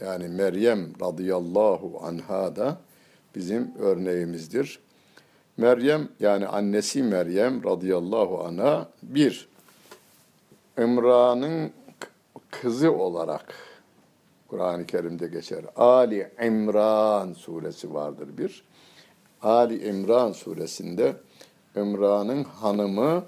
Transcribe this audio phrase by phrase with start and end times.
[0.00, 2.78] Yani Meryem radıyallahu anha da
[3.38, 4.80] bizim örneğimizdir.
[5.56, 9.48] Meryem yani annesi Meryem radıyallahu anha bir
[10.78, 11.70] İmran'ın
[12.50, 13.54] kızı olarak
[14.48, 15.64] Kur'an-ı Kerim'de geçer.
[15.76, 18.64] Ali İmran suresi vardır bir.
[19.42, 21.16] Ali İmran suresinde
[21.76, 23.24] İmran'ın hanımı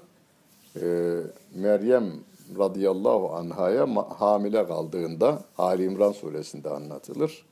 [0.75, 1.17] e,
[1.55, 2.11] Meryem
[2.59, 3.87] radıyallahu anhaya
[4.19, 7.45] hamile kaldığında Ali İmran suresinde anlatılır.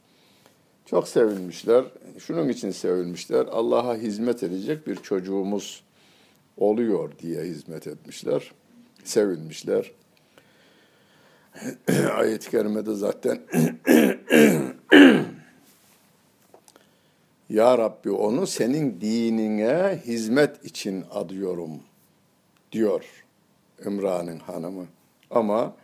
[0.86, 1.86] Çok sevinmişler.
[2.20, 3.46] Şunun için sevinmişler.
[3.46, 5.84] Allah'a hizmet edecek bir çocuğumuz
[6.58, 8.52] oluyor diye hizmet etmişler.
[9.04, 9.92] Sevinmişler.
[12.16, 13.42] Ayet-i kerimede zaten
[17.50, 21.72] Ya Rabbi onu senin dinine hizmet için adıyorum
[22.72, 23.06] diyor
[23.86, 24.88] İmran'ın hanımı.
[25.32, 25.76] Ama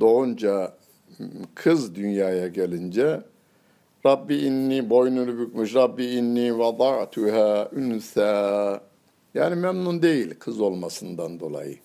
[0.00, 0.74] doğunca
[1.54, 3.20] kız dünyaya gelince
[4.06, 5.74] Rabbi inni boynunu bükmüş.
[5.74, 8.80] Rabbi inni vada'tuha ünsa.
[9.34, 11.78] Yani memnun değil kız olmasından dolayı.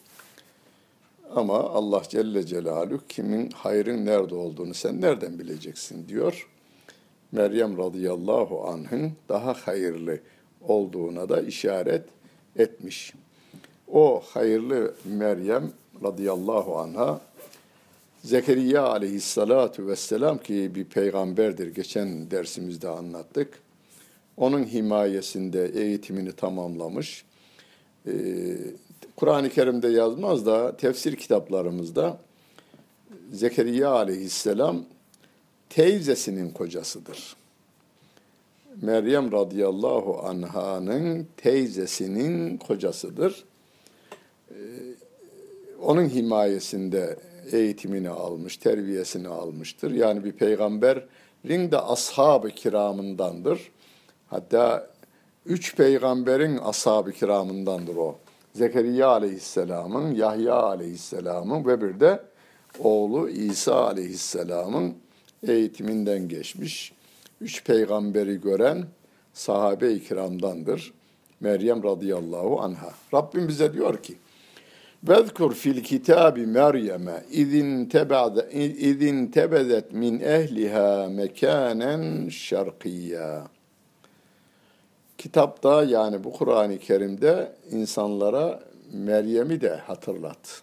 [1.36, 6.48] Ama Allah Celle Celaluhu kimin hayrın nerede olduğunu sen nereden bileceksin diyor.
[7.32, 10.20] Meryem radıyallahu anh'ın daha hayırlı
[10.62, 12.04] olduğuna da işaret
[12.56, 13.14] etmiş.
[13.92, 15.72] O hayırlı Meryem
[16.04, 17.22] radıyallahu anha
[18.26, 21.68] Zekeriya aleyhissalatu vesselam ki bir peygamberdir.
[21.68, 23.60] Geçen dersimizde anlattık.
[24.38, 27.26] Onun himayesinde eğitimini tamamlamış.
[28.08, 28.12] Ee,
[29.16, 32.18] Kur'an-ı Kerim'de yazmaz da tefsir kitaplarımızda
[33.32, 34.86] Zekeriya aleyhisselam
[35.70, 37.36] teyzesinin kocasıdır.
[38.82, 43.44] Meryem radıyallahu anh'ın teyzesinin kocasıdır.
[44.50, 44.56] Ee,
[45.82, 47.18] onun himayesinde
[47.52, 49.92] eğitimini almış, terbiyesini almıştır.
[49.92, 53.72] Yani bir peygamberin de ashab-ı kiramındandır.
[54.28, 54.88] Hatta
[55.46, 58.16] üç peygamberin ashab-ı kiramındandır o.
[58.54, 62.20] Zekeriya aleyhisselamın, Yahya aleyhisselamın ve bir de
[62.80, 64.94] oğlu İsa aleyhisselamın
[65.48, 66.94] eğitiminden geçmiş.
[67.42, 68.86] Üç peygamberi gören
[69.34, 70.94] sahabe-i kiramdandır.
[71.40, 72.90] Meryem radıyallahu anha.
[73.14, 74.16] Rabbim bize diyor ki,
[75.08, 83.48] Vezkur fil kitabi Meryem'e izin tebade izin tebedet min ehliha mekanen şarkiyya.
[85.18, 88.60] Kitapta yani bu Kur'an-ı Kerim'de insanlara
[88.94, 90.62] Meryem'i de hatırlat.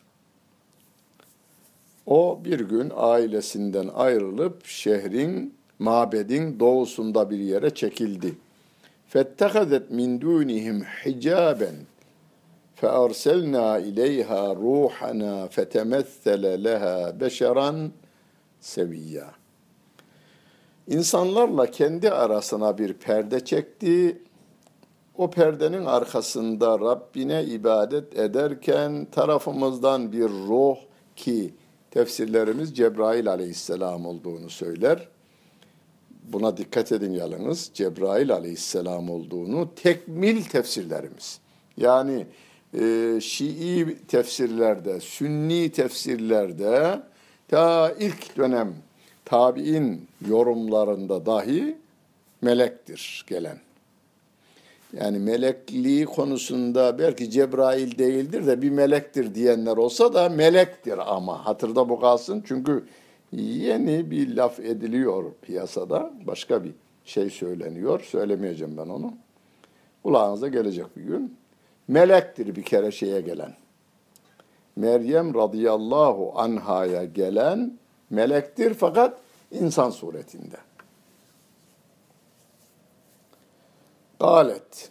[2.07, 8.35] O bir gün ailesinden ayrılıp şehrin, mabedin doğusunda bir yere çekildi.
[9.09, 11.75] Fettehadet min dunihim hicaben
[12.82, 17.92] فأرسلنا إليها روحنا فتمثل لها بشرا
[18.62, 19.30] سويا
[20.88, 24.22] İnsanlarla kendi arasına bir perde çekti.
[25.18, 30.78] O perdenin arkasında Rabbine ibadet ederken tarafımızdan bir ruh
[31.16, 31.54] ki
[31.92, 35.08] tefsirlerimiz Cebrail aleyhisselam olduğunu söyler.
[36.24, 41.40] Buna dikkat edin yalnız Cebrail aleyhisselam olduğunu tekmil tefsirlerimiz.
[41.78, 42.26] Yani
[42.81, 47.01] e, Şii tefsirlerde, Sünni tefsirlerde
[47.49, 48.75] ta ilk dönem
[49.25, 51.77] tabi'in yorumlarında dahi
[52.43, 53.59] melektir gelen.
[55.01, 61.89] Yani melekliği konusunda belki Cebrail değildir de bir melektir diyenler olsa da melektir ama hatırda
[61.89, 62.45] bu kalsın.
[62.47, 62.85] Çünkü
[63.33, 66.13] yeni bir laf ediliyor piyasada.
[66.27, 66.73] Başka bir
[67.05, 68.01] şey söyleniyor.
[68.01, 69.15] Söylemeyeceğim ben onu.
[70.03, 71.37] Kulağınıza gelecek bir gün.
[71.93, 73.55] Melektir bir kere şeye gelen.
[74.77, 77.79] Meryem radıyallahu anhaya gelen
[78.11, 79.19] melektir fakat
[79.51, 80.57] insan suretinde.
[84.21, 84.91] Galet.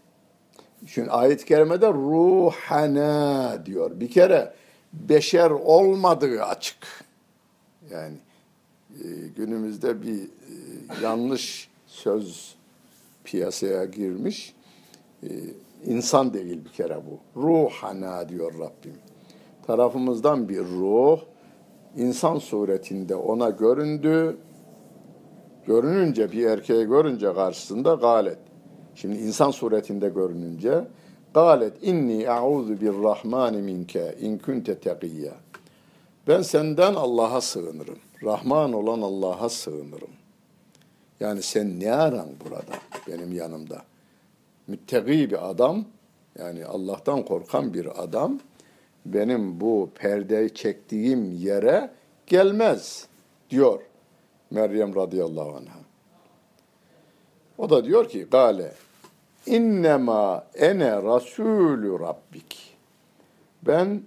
[0.88, 4.00] Şimdi ayet-i kerimede ruhana diyor.
[4.00, 4.54] Bir kere
[4.94, 7.06] beşer olmadığı açık.
[7.92, 8.18] Yani
[8.90, 9.08] e,
[9.38, 10.24] günümüzde bir e,
[11.04, 12.56] yanlış söz
[13.24, 14.56] piyasaya girmiş.
[15.24, 15.30] E,
[15.86, 17.42] insan değil bir kere bu.
[17.42, 18.96] Ruhana diyor Rabbim.
[19.68, 21.20] Tarafımızdan bir ruh
[21.98, 24.38] insan suretinde ona göründü.
[25.68, 28.38] Görününce bir erkeği görünce karşısında galet.
[28.96, 30.88] Şimdi insan suretinde görününce
[31.34, 35.34] galet inni a'udhu birrahmani minke in kunte tekiyya.
[36.28, 38.00] Ben senden Allah'a sığınırım.
[38.24, 40.10] Rahman olan Allah'a sığınırım.
[41.20, 42.76] Yani sen ne aran burada
[43.08, 43.82] benim yanımda?
[44.72, 45.86] Müttegi bir adam,
[46.40, 48.40] yani Allah'tan korkan bir adam
[49.06, 51.92] benim bu perdeyi çektiğim yere
[52.28, 53.08] gelmez
[53.50, 53.82] diyor
[54.52, 55.80] Meryem radıyallahu anh'a.
[57.58, 58.72] O da diyor ki gale
[59.46, 62.78] innema ene rasulü rabbik.
[63.64, 64.02] Ben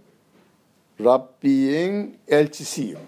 [1.00, 2.98] Rabbin elçisiyim.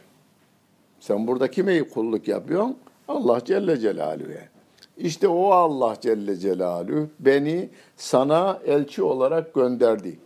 [1.01, 2.79] Sen burada kime kulluk yapıyorsun?
[3.09, 4.56] Allah Celle Celaluhu'ya.
[4.97, 10.19] İşte o Allah Celle Celaluhu beni sana elçi olarak gönderdi.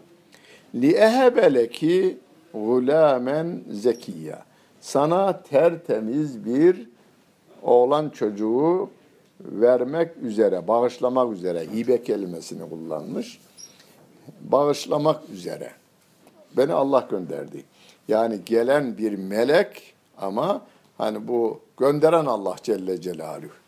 [0.75, 2.19] Li ehebeleki
[2.55, 4.45] gulamen zekiyya.
[4.81, 6.89] Sana tertemiz bir
[7.63, 8.91] oğlan çocuğu
[9.41, 13.41] vermek üzere, bağışlamak üzere hibe kelimesini kullanmış.
[14.41, 15.71] Bağışlamak üzere.
[16.57, 17.65] Beni Allah gönderdi.
[18.09, 20.63] Yani gelen bir melek ama
[20.99, 23.60] hani bu gönderen Allah Celle Celaluhu.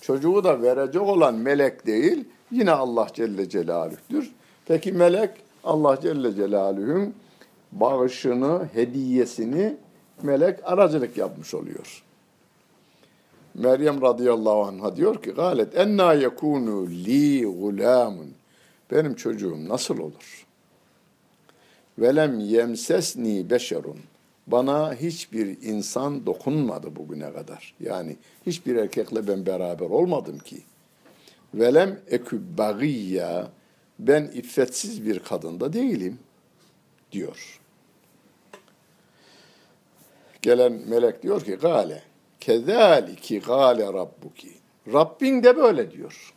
[0.00, 4.30] Çocuğu da verecek olan melek değil, yine Allah Celle Celaluhu'dur.
[4.66, 5.30] Peki melek
[5.64, 7.14] Allah Celle Celaluhu'nun
[7.72, 9.76] bağışını, hediyesini
[10.22, 12.02] melek aracılık yapmış oluyor.
[13.54, 18.28] Meryem radıyallahu anh'a diyor ki galet enna yekunu li gulamun
[18.90, 20.46] benim çocuğum nasıl olur?
[21.98, 23.98] Velem yemsesni beşerun
[24.50, 27.74] bana hiçbir insan dokunmadı bugüne kadar.
[27.80, 28.16] Yani
[28.46, 30.62] hiçbir erkekle ben beraber olmadım ki.
[31.54, 33.48] Velem ekü bagiyya
[33.98, 36.18] ben iffetsiz bir kadında değilim
[37.12, 37.60] diyor.
[40.42, 42.02] Gelen melek diyor ki gale
[42.40, 44.50] kezaliki gale rabbuki.
[44.92, 46.34] Rabbin de böyle diyor.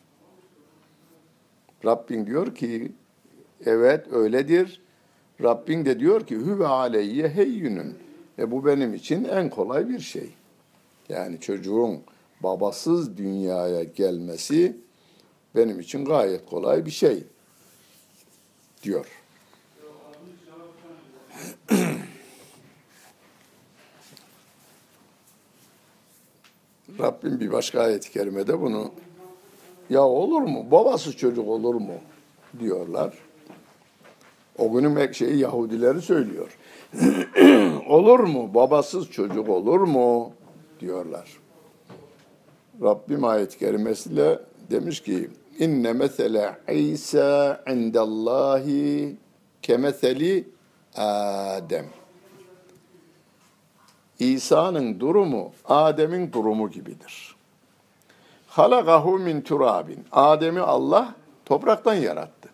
[1.85, 2.91] Rabbin diyor ki
[3.65, 4.81] evet öyledir.
[5.43, 7.95] Rabbin de diyor ki hüve aleyye heyyünün.
[8.39, 10.29] E bu benim için en kolay bir şey.
[11.09, 12.01] Yani çocuğun
[12.43, 14.77] babasız dünyaya gelmesi
[15.55, 17.23] benim için gayet kolay bir şey
[18.83, 19.05] diyor.
[26.99, 28.91] Rabbim bir başka ayet-i kerimede bunu
[29.89, 30.71] ya olur mu?
[30.71, 31.94] Babasız çocuk olur mu?
[32.59, 33.13] diyorlar.
[34.57, 36.57] O günün şeyi Yahudileri söylüyor.
[37.87, 38.53] olur mu?
[38.53, 40.31] Babasız çocuk olur mu?
[40.81, 41.29] diyorlar.
[42.81, 44.39] Rabbim ayet-i kerimesiyle
[44.71, 45.29] demiş ki
[45.59, 49.17] inne mesele İsa indallahi
[49.61, 50.47] kemeseli
[50.95, 51.85] Adem.
[54.19, 57.35] İsa'nın durumu Adem'in durumu gibidir.
[58.47, 60.05] Halakahu min turabin.
[60.11, 61.15] Adem'i Allah
[61.45, 62.49] topraktan yarattı.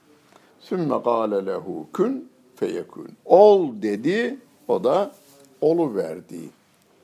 [0.69, 3.07] Sümme gâle lehu kun feyekun.
[3.25, 5.11] Ol dedi, o da
[5.61, 6.39] olu verdi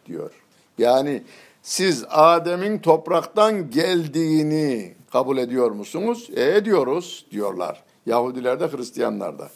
[0.05, 0.31] diyor.
[0.77, 1.23] Yani
[1.61, 6.29] siz Adem'in topraktan geldiğini kabul ediyor musunuz?
[6.35, 7.83] E ediyoruz diyorlar.
[8.05, 9.49] Yahudiler de Hristiyanlar da.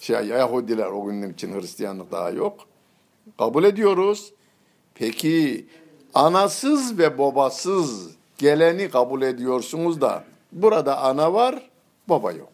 [0.00, 2.60] Şey, Yahudiler o günün için Hristiyanlık daha yok.
[3.38, 4.32] Kabul ediyoruz.
[4.94, 5.66] Peki
[6.14, 11.70] anasız ve babasız geleni kabul ediyorsunuz da burada ana var,
[12.08, 12.51] baba yok.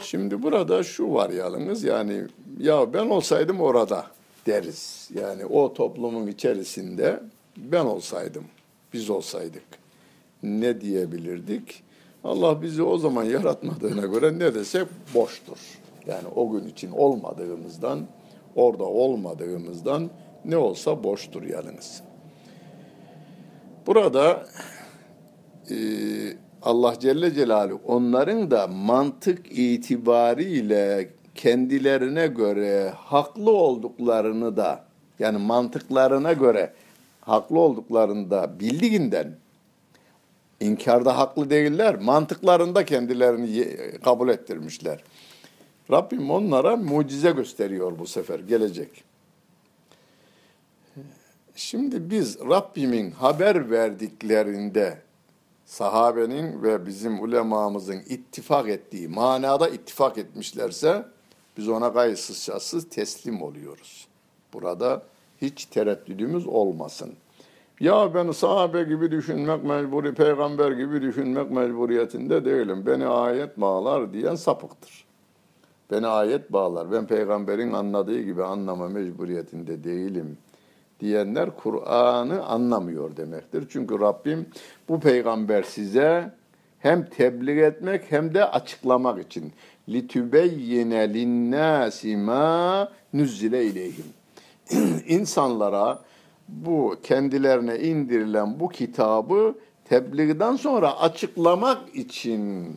[0.00, 2.22] Şimdi burada şu var yalnız yani
[2.58, 4.06] ya ben olsaydım orada
[4.46, 5.10] deriz.
[5.14, 7.20] Yani o toplumun içerisinde
[7.56, 8.44] ben olsaydım,
[8.92, 9.64] biz olsaydık
[10.42, 11.82] ne diyebilirdik?
[12.24, 15.58] Allah bizi o zaman yaratmadığına göre ne desek boştur.
[16.06, 18.06] Yani o gün için olmadığımızdan,
[18.56, 20.10] orada olmadığımızdan
[20.44, 22.02] ne olsa boştur yalnız.
[23.86, 24.46] Burada
[25.70, 25.76] e,
[26.62, 34.84] Allah Celle Celaluhu onların da mantık itibariyle kendilerine göre haklı olduklarını da
[35.18, 36.72] yani mantıklarına göre
[37.20, 39.36] haklı olduklarını da bildiğinden
[40.60, 41.96] inkarda haklı değiller.
[41.96, 45.04] Mantıklarında kendilerini kabul ettirmişler.
[45.90, 49.04] Rabbim onlara mucize gösteriyor bu sefer gelecek.
[51.54, 54.98] Şimdi biz Rabbimin haber verdiklerinde
[55.68, 61.04] sahabenin ve bizim ulemamızın ittifak ettiği manada ittifak etmişlerse
[61.56, 64.08] biz ona gayesiz şartsız teslim oluyoruz.
[64.52, 65.02] Burada
[65.42, 67.14] hiç tereddüdümüz olmasın.
[67.80, 72.86] Ya ben sahabe gibi düşünmek mecburi, peygamber gibi düşünmek mecburiyetinde değilim.
[72.86, 75.04] Beni ayet bağlar diyen sapıktır.
[75.90, 76.92] Beni ayet bağlar.
[76.92, 80.38] Ben peygamberin anladığı gibi anlama mecburiyetinde değilim
[81.00, 83.64] diyenler Kur'an'ı anlamıyor demektir.
[83.70, 84.46] Çünkü Rabbim
[84.88, 86.32] bu peygamber size
[86.78, 89.52] hem tebliğ etmek hem de açıklamak için
[89.88, 94.06] litübeyyine linnâsi mâ nüzzile ileyhim.
[95.08, 96.02] İnsanlara
[96.48, 102.72] bu kendilerine indirilen bu kitabı tebliğden sonra açıklamak için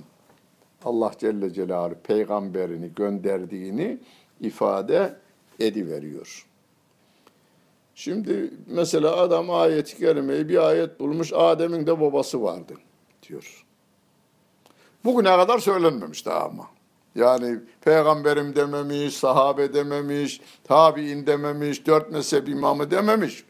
[0.85, 3.97] Allah Celle Celaluhu peygamberini gönderdiğini
[4.39, 5.15] ifade
[5.59, 6.50] ediveriyor.
[7.95, 12.73] Şimdi mesela adam ayet-i kerimeyi bir ayet bulmuş, Adem'in de babası vardı
[13.29, 13.65] diyor.
[15.05, 16.67] Bugüne kadar söylenmemiş daha ama.
[17.15, 23.43] Yani peygamberim dememiş, sahabe dememiş, tabi'in dememiş, dört mezhep imamı dememiş.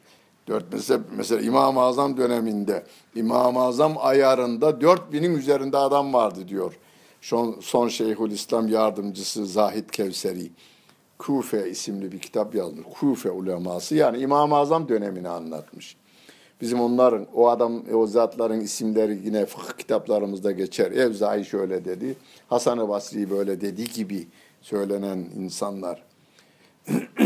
[0.48, 2.84] Dört mezhep mesela İmam-ı Azam döneminde,
[3.16, 6.78] İmam-ı Azam ayarında dört binin üzerinde adam vardı diyor.
[7.22, 10.52] Son, son Şeyhülislam yardımcısı Zahid Kevseri.
[11.22, 12.86] Kufe isimli bir kitap yazmış.
[13.00, 15.96] Kufe uleması yani İmam-ı Azam dönemini anlatmış.
[16.62, 20.92] Bizim onların, o adam, o zatların isimleri yine fıkıh kitaplarımızda geçer.
[20.92, 22.16] Evzai şöyle dedi,
[22.48, 24.28] Hasan-ı Basri böyle dediği gibi
[24.62, 26.04] söylenen insanlar.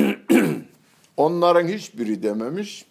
[1.17, 2.85] Onların hiçbiri dememiş.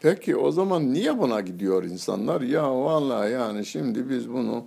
[0.00, 2.40] Peki o zaman niye buna gidiyor insanlar?
[2.40, 4.64] Ya vallahi yani şimdi biz bunu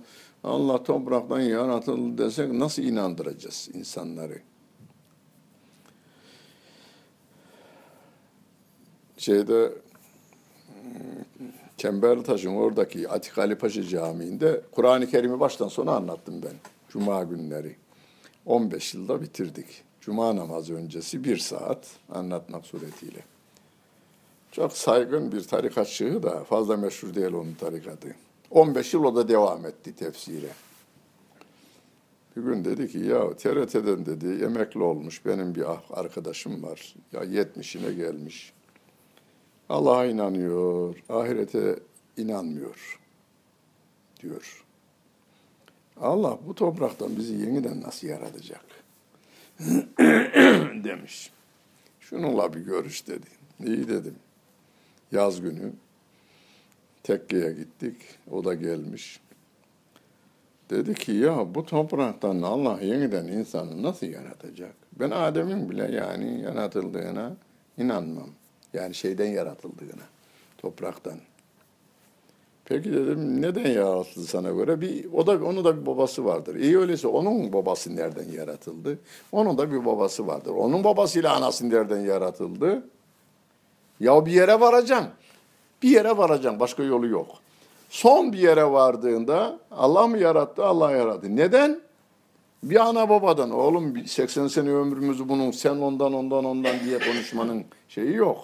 [0.48, 4.38] Allah topraktan yaratıldı desek nasıl inandıracağız insanları?
[9.16, 9.72] Şeyde
[11.76, 16.54] Çemberlitaş'ın oradaki Atik Ali Paşa Camii'nde Kur'an-ı Kerim'i baştan sona anlattım ben.
[16.88, 17.76] Cuma günleri.
[18.46, 19.66] 15 yılda bitirdik.
[20.00, 23.24] Cuma namazı öncesi bir saat anlatmak suretiyle.
[24.52, 28.27] Çok saygın bir tarikatçı da fazla meşhur değil onun tarikatı.
[28.50, 30.50] 15 yıl o da devam etti tefsire.
[32.36, 36.94] Bir gün dedi ki ya TRT'den dedi emekli olmuş benim bir ah, arkadaşım var.
[37.12, 38.52] Ya 70'ine gelmiş.
[39.68, 41.78] Allah'a inanıyor, ahirete
[42.16, 43.00] inanmıyor
[44.22, 44.64] diyor.
[46.00, 48.64] Allah bu topraktan bizi yeniden nasıl yaratacak?
[50.84, 51.30] demiş.
[52.00, 53.26] Şununla bir görüş dedi.
[53.64, 54.14] İyi dedim.
[55.12, 55.72] Yaz günü
[57.08, 57.96] tekkeye gittik.
[58.30, 59.20] O da gelmiş.
[60.70, 64.74] Dedi ki ya bu topraktan Allah yeniden insanı nasıl yaratacak?
[64.92, 67.36] Ben Adem'in bile yani yaratıldığına
[67.78, 68.28] inanmam.
[68.72, 70.02] Yani şeyden yaratıldığına,
[70.58, 71.18] topraktan.
[72.64, 74.80] Peki dedim neden yaratıldı sana göre?
[74.80, 76.54] Bir, o da onun da bir babası vardır.
[76.54, 78.98] İyi öyleyse onun babası nereden yaratıldı?
[79.32, 80.50] Onun da bir babası vardır.
[80.50, 82.82] Onun babasıyla anası nereden yaratıldı?
[84.00, 85.06] Ya bir yere varacağım.
[85.82, 86.60] Bir yere varacağım.
[86.60, 87.26] Başka yolu yok.
[87.90, 90.64] Son bir yere vardığında Allah mı yarattı?
[90.64, 91.36] Allah yarattı.
[91.36, 91.80] Neden?
[92.62, 93.50] Bir ana babadan.
[93.50, 98.38] Oğlum 80 sene ömrümüzü bunun sen ondan ondan ondan diye konuşmanın şeyi yok.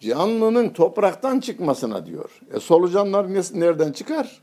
[0.00, 2.40] Canlının topraktan çıkmasına diyor.
[2.54, 4.40] E solucanlar nereden çıkar?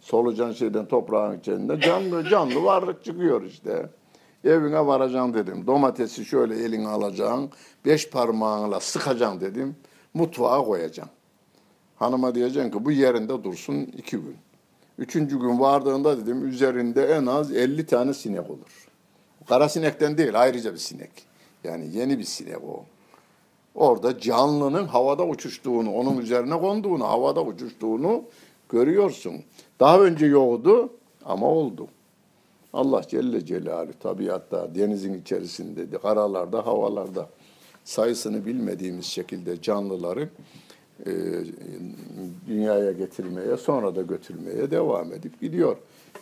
[0.00, 3.90] Solucan şeyden toprağın içinde canlı canlı varlık çıkıyor işte.
[4.48, 5.66] Evine varacaksın dedim.
[5.66, 7.50] Domatesi şöyle eline alacaksın.
[7.84, 9.76] Beş parmağınla sıkacaksın dedim.
[10.14, 11.14] Mutfağa koyacaksın.
[11.96, 14.36] Hanıma diyeceksin ki bu yerinde dursun iki gün.
[14.98, 18.88] Üçüncü gün vardığında dedim üzerinde en az 50 tane sinek olur.
[19.48, 21.10] Kara sinekten değil ayrıca bir sinek.
[21.64, 22.84] Yani yeni bir sinek o.
[23.74, 28.22] Orada canlının havada uçuştuğunu, onun üzerine konduğunu, havada uçuştuğunu
[28.68, 29.34] görüyorsun.
[29.80, 30.92] Daha önce yoktu
[31.24, 31.88] ama oldu.
[32.72, 37.28] Allah Celle Celaluhu tabiatta, denizin içerisinde, karalarda, havalarda
[37.84, 40.28] sayısını bilmediğimiz şekilde canlıları
[41.06, 41.10] e,
[42.46, 45.76] dünyaya getirmeye, sonra da götürmeye devam edip gidiyor.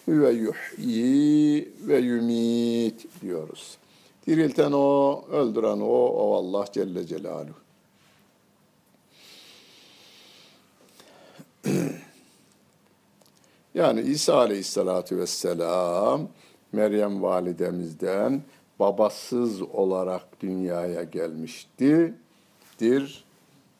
[0.09, 3.79] Ve yuhyi ve yumit diyoruz.
[4.27, 7.55] Dirilten o, öldüren o, o Allah Celle Celaluhu.
[13.77, 16.29] Yani İsa Aleyhisselatü Vesselam
[16.73, 18.43] Meryem validemizden
[18.79, 22.15] babasız olarak dünyaya gelmişti.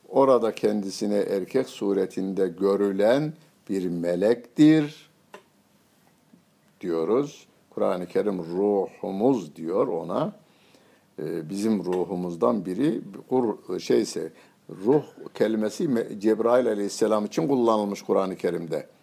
[0.09, 3.33] Orada kendisine erkek suretinde görülen
[3.69, 5.11] bir melektir
[6.81, 7.47] diyoruz.
[7.71, 10.33] Kur'an-ı Kerim ruhumuz diyor ona.
[11.19, 13.01] Ee, bizim ruhumuzdan biri
[13.81, 14.33] şeyse
[14.85, 15.03] ruh
[15.35, 18.96] kelimesi Cebrail aleyhisselam için kullanılmış Kur'an-ı Kerim'de.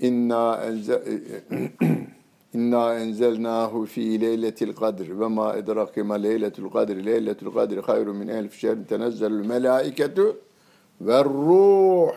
[0.00, 0.64] İnna
[2.54, 6.96] İnna enzelnahu fi leyletil kadr ve ma edrake ma leyletul kadr.
[6.96, 10.36] Leyletul kadr hayrun min elf şehrin tenezzelul melaiketu
[11.00, 12.12] ve ruh.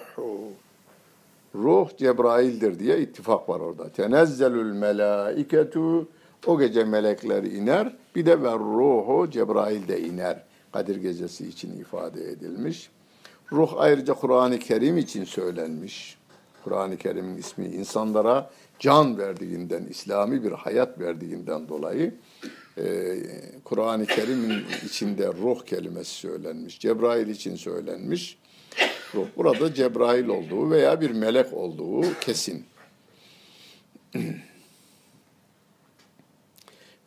[1.55, 3.89] Ruh Cebrail'dir diye ittifak var orada.
[3.89, 6.07] Tenezzelül melaiketu
[6.47, 7.95] o gece melekler iner.
[8.15, 10.43] Bir de ve ruhu Cebrail de iner.
[10.71, 12.89] Kadir gecesi için ifade edilmiş.
[13.51, 16.18] Ruh ayrıca Kur'an-ı Kerim için söylenmiş.
[16.63, 18.49] Kur'an-ı Kerim'in ismi insanlara
[18.79, 22.13] can verdiğinden, İslami bir hayat verdiğinden dolayı
[22.77, 23.17] e,
[23.63, 26.79] Kur'an-ı Kerim'in içinde ruh kelimesi söylenmiş.
[26.79, 28.37] Cebrail için söylenmiş.
[29.15, 29.27] Ruh.
[29.37, 32.65] Burada Cebrail olduğu veya bir melek olduğu kesin.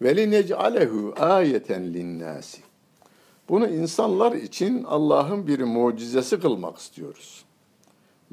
[0.03, 2.61] Veli nec'alehu ayeten linnâsi.
[3.49, 7.45] Bunu insanlar için Allah'ın bir mucizesi kılmak istiyoruz.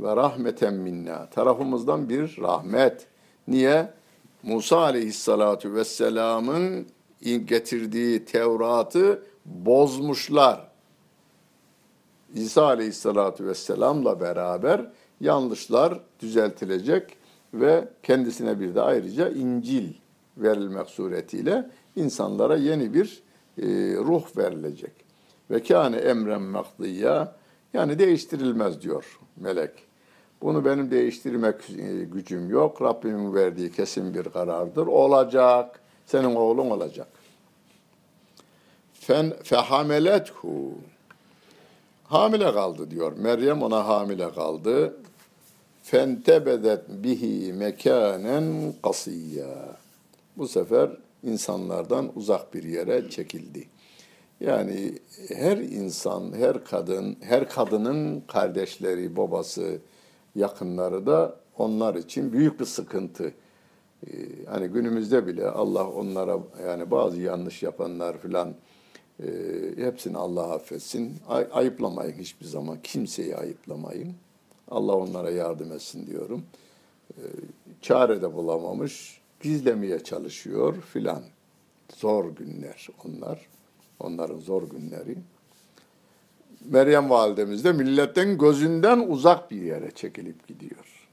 [0.01, 1.29] Ve rahmeten minna.
[1.29, 3.07] Tarafımızdan bir rahmet.
[3.47, 3.93] Niye?
[4.43, 6.87] Musa aleyhissalatu vesselamın
[7.21, 10.69] getirdiği Tevrat'ı bozmuşlar.
[12.33, 14.85] İsa aleyhissalatu vesselamla beraber
[15.21, 17.17] yanlışlar düzeltilecek
[17.53, 19.93] ve kendisine bir de ayrıca İncil
[20.37, 23.23] verilmek suretiyle insanlara yeni bir
[23.57, 23.65] e,
[23.95, 24.91] ruh verilecek.
[25.51, 27.35] Ve kâne emren makdiyya
[27.73, 29.88] yani değiştirilmez diyor melek.
[30.41, 32.81] Bunu benim değiştirmek e, gücüm yok.
[32.81, 34.87] Rabbimin verdiği kesin bir karardır.
[34.87, 35.79] Olacak.
[36.05, 37.07] Senin oğlun olacak.
[38.93, 40.49] Fen fehamelethu
[42.03, 43.13] hamile kaldı diyor.
[43.17, 44.95] Meryem ona hamile kaldı.
[45.83, 49.77] Fentebedet bihi mekanen kasiyya.
[50.37, 50.89] Bu sefer
[51.23, 53.67] insanlardan uzak bir yere çekildi.
[54.39, 54.93] Yani
[55.33, 59.79] her insan, her kadın, her kadının kardeşleri, babası,
[60.35, 63.33] yakınları da onlar için büyük bir sıkıntı.
[64.07, 64.11] Ee,
[64.49, 66.37] hani günümüzde bile Allah onlara
[66.67, 68.53] yani bazı yanlış yapanlar filan
[69.23, 69.27] e,
[69.75, 71.17] hepsini Allah affetsin.
[71.27, 72.77] Ay, ayıplamayın hiçbir zaman.
[72.83, 74.13] Kimseyi ayıplamayın.
[74.67, 76.43] Allah onlara yardım etsin diyorum.
[77.17, 77.21] Ee,
[77.81, 79.21] çare de bulamamış.
[79.41, 81.23] Gizlemeye çalışıyor filan.
[81.95, 83.47] Zor günler onlar.
[83.99, 85.17] Onların zor günleri.
[86.64, 91.08] Meryem validemiz de milletten gözünden uzak bir yere çekilip gidiyor.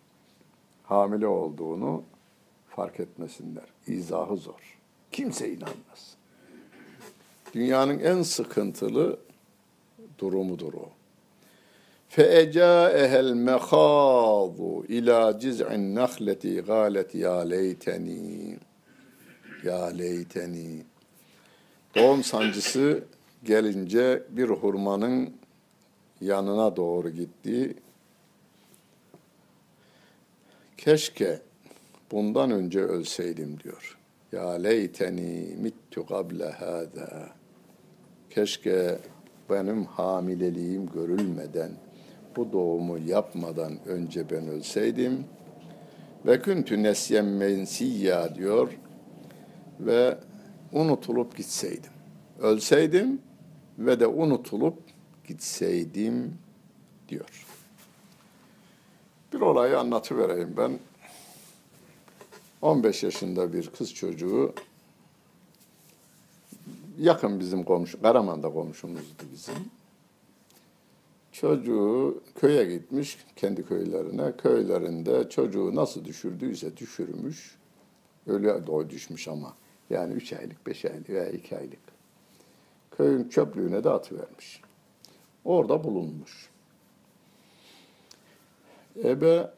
[0.84, 2.03] Hamile olduğunu
[2.69, 3.63] fark etmesinler.
[3.88, 4.79] İzahı zor.
[5.12, 6.15] Kimse inanmaz.
[7.53, 9.19] Dünyanın en sıkıntılı
[10.19, 10.89] durumudur o.
[12.15, 14.57] فَاَجَاءَهَا الْمَخَاضُ
[14.95, 18.57] اِلَى جِزْعِ النَّخْلَةِ قَالَتْ يَا لَيْتَنِي
[19.63, 20.84] Ya leyteni.
[21.95, 23.03] Doğum sancısı
[23.46, 25.30] gelince bir hurmanın
[26.20, 27.74] yanına doğru gitti.
[30.76, 31.40] Keşke
[32.12, 33.98] bundan önce ölseydim diyor.
[34.32, 37.28] Ya leyteni mittu kable hâzâ.
[38.30, 38.98] Keşke
[39.50, 41.70] benim hamileliğim görülmeden,
[42.37, 45.24] bu doğumu yapmadan önce ben ölseydim.
[46.26, 48.72] Ve küntü nesyen mensiyya diyor
[49.80, 50.18] ve
[50.72, 51.92] unutulup gitseydim.
[52.40, 53.20] Ölseydim
[53.78, 54.78] ve de unutulup
[55.26, 56.38] gitseydim
[57.08, 57.46] diyor.
[59.32, 60.78] Bir olayı anlatıvereyim ben.
[62.62, 64.54] 15 yaşında bir kız çocuğu
[66.98, 69.54] yakın bizim komşu, Karaman'da komşumuzdu bizim.
[71.32, 74.36] Çocuğu köye gitmiş, kendi köylerine.
[74.36, 77.56] Köylerinde çocuğu nasıl düşürdüyse düşürmüş.
[78.26, 79.56] Öyle doy düşmüş ama.
[79.90, 81.86] Yani üç aylık, beş aylık veya iki aylık.
[82.96, 84.61] Köyün çöplüğüne de atıvermiş.
[85.44, 86.50] Orada bulunmuş.
[89.04, 89.50] Ebe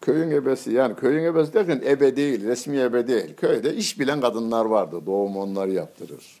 [0.00, 3.34] köyün ebesi yani köyün ebesi derken ebe değil, resmi ebe değil.
[3.36, 5.06] Köyde iş bilen kadınlar vardı.
[5.06, 6.40] Doğum onları yaptırır.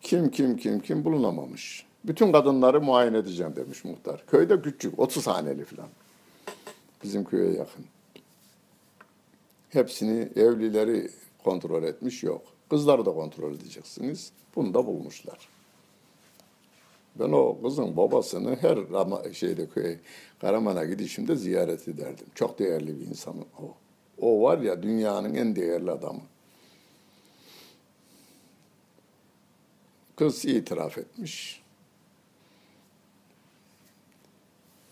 [0.00, 1.86] Kim kim kim kim bulunamamış.
[2.04, 4.26] Bütün kadınları muayene edeceğim demiş muhtar.
[4.26, 5.88] Köyde küçük, 30 haneli falan.
[7.04, 7.84] Bizim köye yakın.
[9.68, 11.10] Hepsini evlileri
[11.44, 12.42] kontrol etmiş yok.
[12.72, 14.32] Kızları da kontrol edeceksiniz.
[14.56, 15.48] Bunu da bulmuşlar.
[17.14, 19.98] Ben o kızın babasını her Rama, şeyde köy
[20.40, 22.26] Karaman'a gidişimde ziyaret ederdim.
[22.34, 23.74] Çok değerli bir insan o.
[24.20, 26.20] O var ya dünyanın en değerli adamı.
[30.16, 31.62] Kız itiraf etmiş.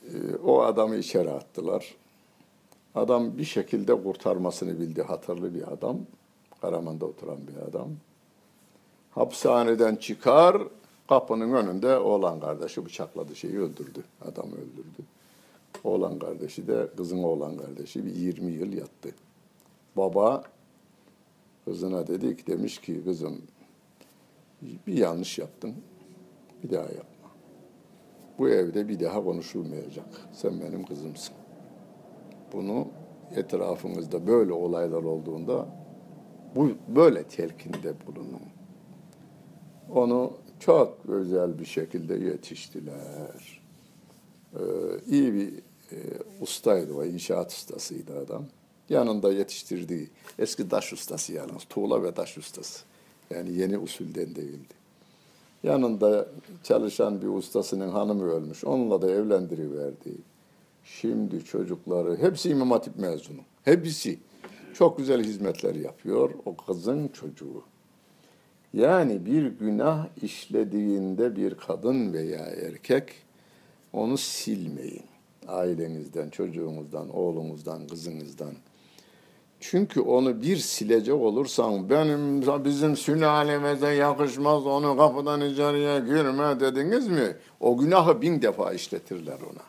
[0.04, 1.94] Ee, o adamı içeri attılar.
[2.94, 5.02] Adam bir şekilde kurtarmasını bildi.
[5.02, 6.06] Hatırlı bir adam.
[6.60, 7.88] Karaman'da oturan bir adam.
[9.10, 10.62] Hapishaneden çıkar,
[11.08, 14.04] kapının önünde oğlan kardeşi bıçakladı, şeyi öldürdü.
[14.20, 15.02] Adamı öldürdü.
[15.84, 19.10] Oğlan kardeşi de, kızın oğlan kardeşi bir 20 yıl yattı.
[19.96, 20.44] Baba
[21.64, 23.42] kızına dedi ki, demiş ki kızım
[24.62, 25.74] bir yanlış yaptın,
[26.62, 27.30] bir daha yapma.
[28.38, 30.06] Bu evde bir daha konuşulmayacak.
[30.32, 31.34] Sen benim kızımsın.
[32.52, 32.88] Bunu
[33.36, 35.66] etrafınızda böyle olaylar olduğunda
[36.56, 38.42] bu böyle telkinde bulunun.
[39.90, 43.60] Onu çok özel bir şekilde yetiştiler.
[44.54, 44.60] Ee,
[45.06, 45.48] iyi bir
[45.92, 45.98] e,
[46.40, 48.44] ustaydı o, inşaat ustasıydı adam.
[48.88, 50.08] Yanında yetiştirdiği,
[50.38, 52.84] eski taş ustası yalnız, tuğla ve taş ustası.
[53.30, 54.74] Yani yeni usulden değildi.
[55.62, 56.28] Yanında
[56.62, 58.64] çalışan bir ustasının hanımı ölmüş.
[58.64, 60.14] Onunla da evlendiriverdi.
[60.84, 63.40] Şimdi çocukları, hepsi İmam Hatip mezunu.
[63.64, 64.18] Hepsi.
[64.74, 67.62] Çok güzel hizmetler yapıyor o kızın çocuğu.
[68.74, 73.12] Yani bir günah işlediğinde bir kadın veya erkek
[73.92, 75.04] onu silmeyin.
[75.48, 78.52] Ailenizden, çocuğunuzdan, oğlunuzdan, kızınızdan.
[79.61, 87.37] Çünkü onu bir silecek olursan benim bizim sülalemize yakışmaz onu kapıdan içeriye girme dediniz mi?
[87.61, 89.62] O günahı bin defa işletirler ona.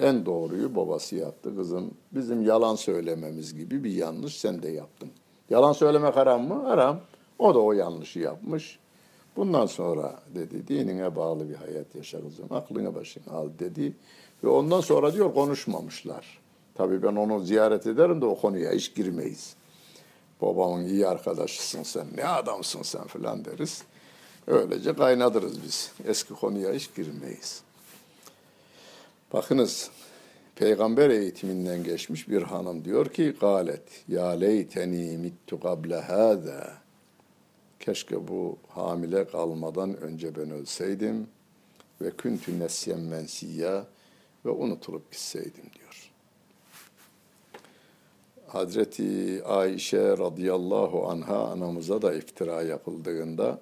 [0.00, 1.90] En doğruyu babası yaptı kızım.
[2.12, 5.10] Bizim yalan söylememiz gibi bir yanlış sen de yaptın.
[5.50, 6.62] Yalan söylemek haram mı?
[6.66, 7.00] Haram.
[7.38, 8.78] O da o yanlışı yapmış.
[9.36, 12.46] Bundan sonra dedi dinine bağlı bir hayat yaşa kızım.
[12.50, 13.96] Aklını başına al dedi.
[14.44, 16.40] Ve ondan sonra diyor konuşmamışlar.
[16.74, 19.56] Tabii ben onu ziyaret ederim de o konuya hiç girmeyiz.
[20.42, 23.84] Babamın iyi arkadaşısın sen, ne adamsın sen filan deriz.
[24.46, 25.92] Öylece kaynadırız biz.
[26.06, 27.62] Eski konuya hiç girmeyiz.
[29.32, 29.90] Bakınız
[30.56, 36.78] peygamber eğitiminden geçmiş bir hanım diyor ki galet ya leyteni mittu kable hâzâ
[37.80, 41.26] keşke bu hamile kalmadan önce ben ölseydim
[42.00, 43.86] ve küntü nesyen mensiyya
[44.44, 46.10] ve unutulup gitseydim diyor.
[48.46, 53.60] Hazreti Ayşe radıyallahu anha anamıza da iftira yapıldığında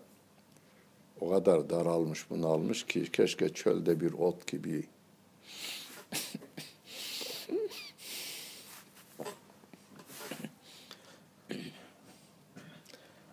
[1.20, 4.84] o kadar daralmış bunalmış ki keşke çölde bir ot gibi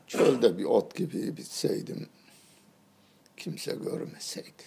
[0.07, 2.09] Çölde bir ot gibi bitseydim,
[3.37, 4.63] kimse görmeseydi.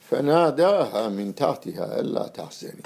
[0.00, 2.82] Fenadaha min tahtiha ella tahzeni.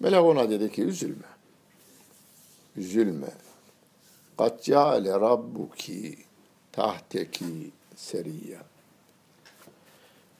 [0.00, 1.26] Melek ona dedi ki üzülme.
[2.76, 3.43] Üzülme.
[4.38, 6.16] Kad ceale rabbuki
[6.72, 8.58] tahteki seriya.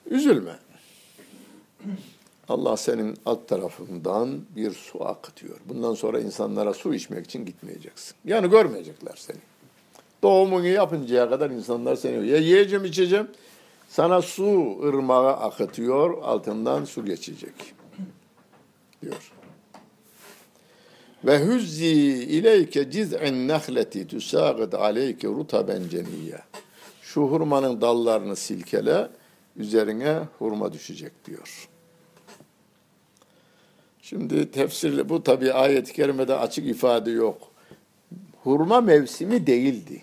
[0.06, 0.56] Üzülme.
[2.48, 5.56] Allah senin alt tarafından bir su akıtıyor.
[5.66, 8.14] Bundan sonra insanlara su içmek için gitmeyeceksin.
[8.24, 9.38] Yani görmeyecekler seni.
[10.22, 13.28] Doğumunu yapıncaya kadar insanlar seni ya yiyeceğim içeceğim
[13.88, 17.54] sana su ırmağı akıtıyor altından su geçecek
[19.02, 19.32] diyor.
[21.24, 21.86] Ve huzzi
[22.24, 26.38] ileyke ciz'in nehleti tusagid aleyke rutaben ceniyye.
[27.02, 29.08] Şu hurmanın dallarını silkele,
[29.56, 31.68] üzerine hurma düşecek diyor.
[34.02, 37.38] Şimdi tefsirle bu tabi ayet-i kerimede açık ifade yok.
[38.42, 40.02] Hurma mevsimi değildi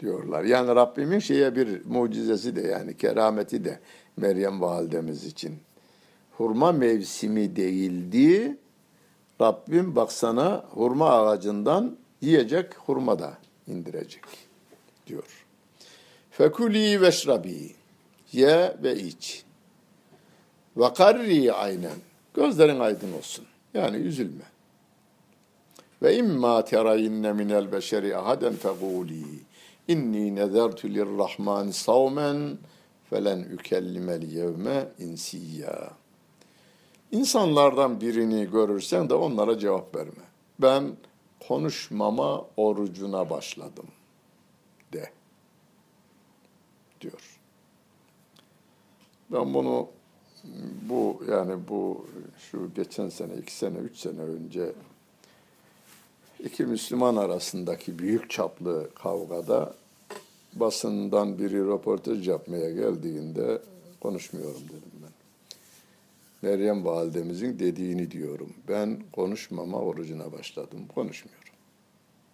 [0.00, 0.44] diyorlar.
[0.44, 3.80] Yani Rabbimin şeye bir mucizesi de yani kerameti de
[4.16, 5.58] Meryem validemiz için.
[6.36, 8.56] Hurma mevsimi değildi.
[9.40, 14.24] Rabbim baksana hurma ağacından yiyecek hurma da indirecek
[15.06, 15.46] diyor.
[16.30, 17.74] Fekuli veşrabi
[18.32, 19.44] ye ve iç.
[20.76, 21.96] Ve karri aynen
[22.34, 23.44] gözlerin aydın olsun.
[23.74, 24.44] Yani üzülme.
[26.02, 29.24] Ve imma terayinne minel beşeri ahaden feguli
[29.88, 32.58] inni nezertu lirrahman savmen
[33.10, 35.90] felen ükellimel yevme insiyya.
[37.12, 40.24] İnsanlardan birini görürsen de onlara cevap verme.
[40.58, 40.92] Ben
[41.48, 43.86] konuşmama orucuna başladım
[44.92, 45.10] de
[47.00, 47.40] diyor.
[49.32, 49.88] Ben bunu
[50.88, 52.06] bu yani bu
[52.38, 54.72] şu geçen sene, iki sene, üç sene önce
[56.38, 59.74] iki Müslüman arasındaki büyük çaplı kavgada
[60.52, 63.62] basından biri röportaj yapmaya geldiğinde
[64.00, 64.99] konuşmuyorum dedim.
[66.42, 68.54] Meryem validemizin dediğini diyorum.
[68.68, 70.86] Ben konuşmama orucuna başladım.
[70.94, 71.54] Konuşmuyorum.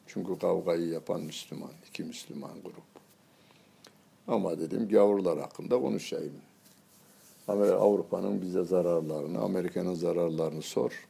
[0.07, 2.97] Çünkü kavgayı yapan Müslüman, iki Müslüman grup.
[4.29, 6.35] Ama dedim gavurlar hakkında konuşayım.
[7.49, 11.07] Avrupa'nın bize zararlarını, Amerika'nın zararlarını sor.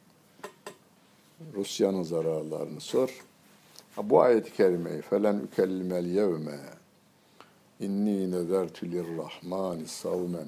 [1.55, 3.25] Rusya'nın zararlarını sor.
[4.03, 6.59] Bu ayet-i kerimeyi felen ükellimel yevme
[7.79, 10.47] inni nezertü lirrahmani savmen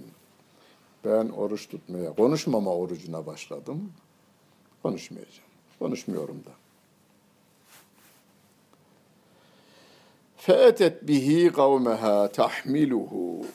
[1.05, 3.91] ben oruç tutmaya, konuşmama orucuna başladım.
[4.83, 5.49] Konuşmayacağım.
[5.79, 6.51] Konuşmuyorum da.
[10.37, 13.45] Feetet bihi kavmeha tahmiluhu.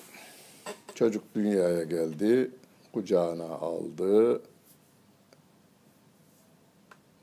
[0.94, 2.50] Çocuk dünyaya geldi,
[2.92, 4.42] kucağına aldı.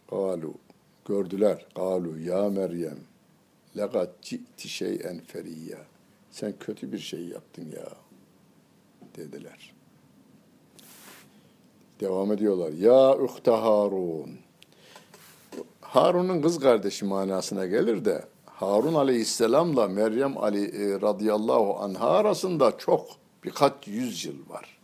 [0.09, 0.53] Galu,
[1.05, 1.65] gördüler.
[1.75, 2.99] Galu ya Meryem,
[3.77, 5.77] legat ci'ti şeyen feriyya.
[6.31, 7.87] Sen kötü bir şey yaptın ya,
[9.15, 9.70] dediler.
[12.01, 12.71] Devam ediyorlar.
[12.71, 14.29] Ya uhte Harun.
[15.81, 23.07] Harun'un kız kardeşi manasına gelir de Harun aleyhisselamla Meryem Ali e, radıyallahu anha arasında çok
[23.43, 24.77] birkaç yüzyıl var.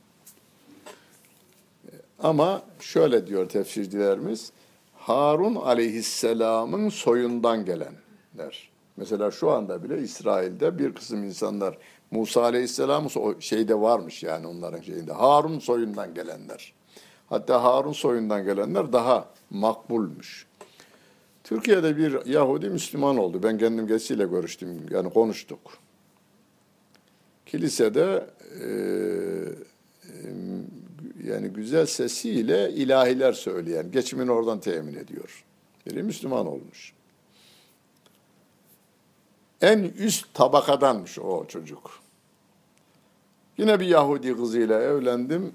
[2.20, 4.52] Ama şöyle diyor tefsircilerimiz,
[4.96, 8.70] Harun aleyhisselamın soyundan gelenler.
[8.98, 11.78] Mesela şu anda bile İsrail'de bir kısım insanlar
[12.12, 15.14] Musa aleyhisselamın şeyde varmış yani onların şeyinde.
[15.14, 16.77] Harun soyundan gelenler.
[17.30, 20.48] Hatta Harun soyundan gelenler daha makbulmuş.
[21.44, 23.44] Türkiye'de bir Yahudi Müslüman oldu.
[23.44, 24.86] Ben kendim geçsiyle görüştüm.
[24.92, 25.60] Yani konuştuk.
[27.46, 28.28] Kilisede
[28.64, 28.68] e,
[31.28, 35.46] yani güzel sesiyle ilahiler söyleyen, geçimini oradan temin ediyor.
[35.86, 36.94] Biri Müslüman olmuş.
[39.62, 42.00] En üst tabakadanmış o çocuk.
[43.58, 45.52] Yine bir Yahudi kızıyla evlendim.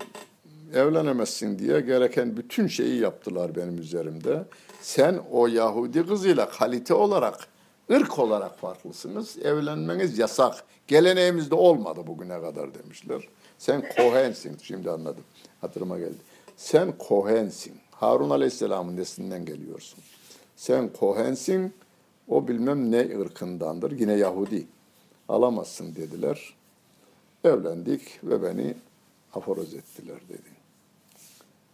[0.75, 4.45] Evlenemezsin diye gereken bütün şeyi yaptılar benim üzerimde.
[4.81, 7.47] Sen o Yahudi kızıyla kalite olarak,
[7.93, 9.39] ırk olarak farklısınız.
[9.39, 10.65] Evlenmeniz yasak.
[10.87, 13.29] Geleneğimizde olmadı bugüne kadar demişler.
[13.59, 14.57] Sen Kohensin.
[14.63, 15.25] Şimdi anladım.
[15.61, 16.19] Hatırıma geldi.
[16.57, 17.73] Sen Kohensin.
[17.91, 19.99] Harun Aleyhisselam'ın neslinden geliyorsun.
[20.57, 21.75] Sen Kohensin.
[22.29, 23.91] O bilmem ne ırkındandır.
[24.01, 24.67] Yine Yahudi.
[25.29, 26.55] Alamazsın dediler.
[27.45, 28.75] Evlendik ve beni
[29.35, 30.52] aforoz ettiler dedi.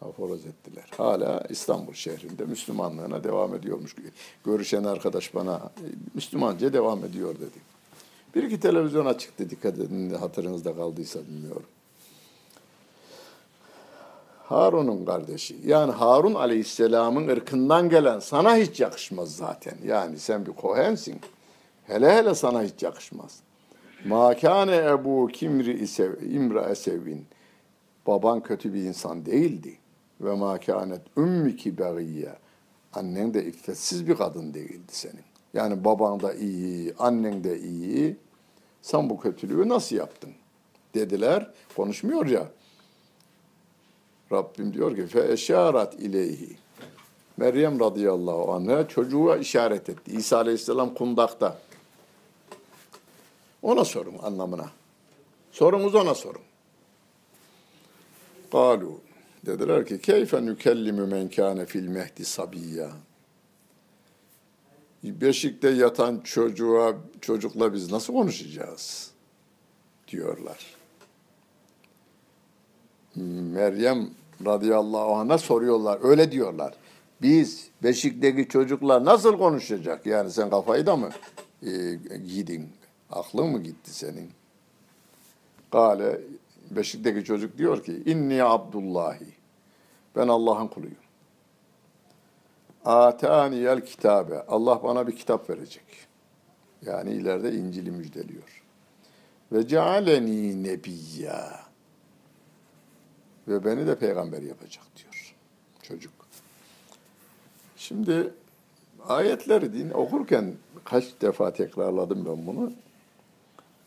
[0.02, 0.84] Aforoz ettiler.
[0.96, 3.94] Hala İstanbul şehrinde Müslümanlığına devam ediyormuş.
[4.44, 5.60] Görüşen arkadaş bana
[6.14, 7.58] Müslümanca devam ediyor dedi.
[8.34, 11.66] Bir iki televizyon açıktı dikkat edin hatırınızda kaldıysa bilmiyorum.
[14.44, 15.56] Harun'un kardeşi.
[15.66, 19.74] Yani Harun Aleyhisselam'ın ırkından gelen sana hiç yakışmaz zaten.
[19.84, 21.20] Yani sen bir kohensin.
[21.86, 23.40] Hele hele sana hiç yakışmaz.
[24.04, 27.26] Makane Ebu Kimri ise İmra Esevin.
[28.06, 29.78] Baban kötü bir insan değildi.
[30.20, 32.34] Ve makanet ümmiki begiyye.
[32.94, 35.24] Annen de iffetsiz bir kadın değildi senin.
[35.54, 38.16] Yani baban da iyi, annen de iyi.
[38.82, 40.30] Sen bu kötülüğü nasıl yaptın?
[40.94, 41.50] Dediler.
[41.76, 42.48] Konuşmuyor ya.
[44.32, 46.56] Rabbim diyor ki fe eşarat ileyhi.
[47.36, 50.12] Meryem radıyallahu anh'a çocuğa işaret etti.
[50.12, 51.58] İsa aleyhisselam kundakta.
[53.62, 54.66] Ona sorun anlamına.
[55.52, 56.42] Sorunuz ona sorun.
[58.52, 59.00] Kalu
[59.46, 62.90] dediler ki keyfe nükellimü men kâne fil mehdi sabiyya.
[65.04, 69.10] Beşikte yatan çocuğa, çocukla biz nasıl konuşacağız?
[70.08, 70.66] Diyorlar.
[73.54, 74.10] Meryem
[74.46, 75.98] radıyallahu anh'a soruyorlar.
[76.02, 76.74] Öyle diyorlar.
[77.22, 80.06] Biz Beşik'teki çocuklar nasıl konuşacak?
[80.06, 81.10] Yani sen kafayı da mı
[81.62, 81.70] e,
[82.24, 82.68] yedin?
[83.10, 84.30] Aklın mı gitti senin?
[85.72, 86.20] Gale
[86.70, 89.26] Beşik'teki çocuk diyor ki inni Abdullahi.
[90.16, 90.96] Ben Allah'ın kuluyum.
[92.84, 94.42] Ataniyel kitabe.
[94.48, 95.84] Allah bana bir kitap verecek.
[96.82, 98.62] Yani ileride İncil'i müjdeliyor.
[99.52, 101.60] Ve cealeni nebiyya
[103.48, 105.34] ve beni de peygamber yapacak diyor
[105.82, 106.12] çocuk.
[107.76, 108.32] Şimdi
[109.08, 110.54] ayetleri din okurken
[110.84, 112.72] kaç defa tekrarladım ben bunu.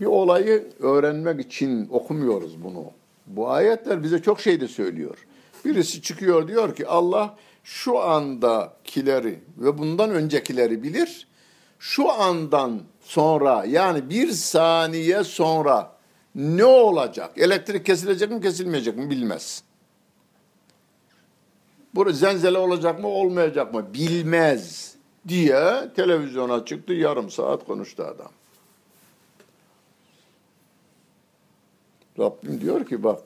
[0.01, 2.85] Bir olayı öğrenmek için okumuyoruz bunu.
[3.27, 5.17] Bu ayetler bize çok şey de söylüyor.
[5.65, 11.27] Birisi çıkıyor diyor ki Allah şu andakileri ve bundan öncekileri bilir.
[11.79, 15.91] Şu andan sonra yani bir saniye sonra
[16.35, 17.37] Ne olacak?
[17.37, 19.63] Elektrik kesilecek mi kesilmeyecek mi bilmez.
[21.95, 24.95] Bu zenzele olacak mı olmayacak mı bilmez
[25.27, 28.31] diye televizyona çıktı yarım saat konuştu adam.
[32.19, 33.21] Rabbim diyor ki bak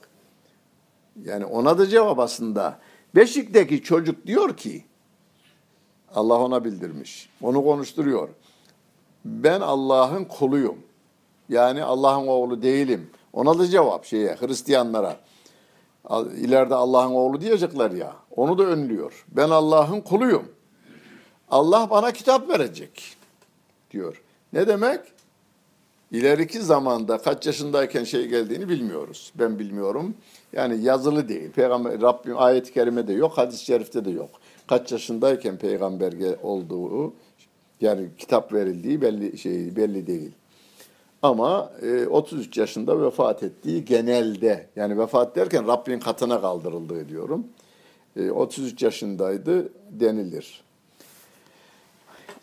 [1.24, 2.80] yani ona da cevap aslında.
[3.16, 4.86] Beşik'teki çocuk diyor ki
[6.16, 7.30] Allah ona bildirmiş.
[7.42, 8.30] Onu konuşturuyor.
[9.26, 10.78] Ben Allah'ın kuluyum.
[11.50, 13.10] Yani Allah'ın oğlu değilim.
[13.34, 15.18] Ona da cevap şeye Hristiyanlara.
[16.36, 18.16] İleride Allah'ın oğlu diyecekler ya.
[18.36, 19.26] Onu da önlüyor.
[19.28, 20.52] Ben Allah'ın kuluyum.
[21.50, 23.18] Allah bana kitap verecek
[23.92, 24.22] diyor.
[24.54, 25.00] Ne demek?
[26.12, 29.34] İleriki zamanda kaç yaşındayken şey geldiğini bilmiyoruz.
[29.36, 30.14] Ben bilmiyorum.
[30.54, 31.52] Yani yazılı değil.
[31.52, 34.30] Peygamber Rabbim ayet-i kerimede yok, hadis-i şerifte de yok.
[34.68, 36.14] Kaç yaşındayken peygamber
[36.44, 37.14] olduğu
[37.82, 40.32] yani kitap verildiği belli şey belli değil.
[41.22, 47.48] Ama e, 33 yaşında vefat ettiği genelde yani vefat derken Rabbin katına kaldırıldığı diyorum.
[48.16, 50.65] E, 33 yaşındaydı denilir.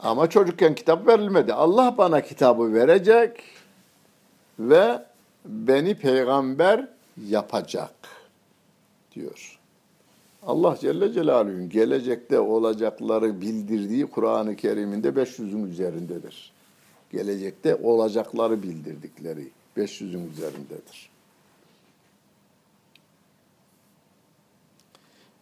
[0.02, 1.54] Ama çocukken kitap verilmedi.
[1.54, 3.40] Allah bana kitabı verecek
[4.58, 5.02] ve
[5.44, 6.88] beni peygamber
[7.28, 7.94] yapacak
[9.14, 9.58] diyor.
[10.46, 16.52] Allah Celle Celaluhu'nun gelecekte olacakları bildirdiği Kur'an-ı Kerim'inde 500'ün üzerindedir.
[17.12, 21.11] Gelecekte olacakları bildirdikleri 500'ün üzerindedir.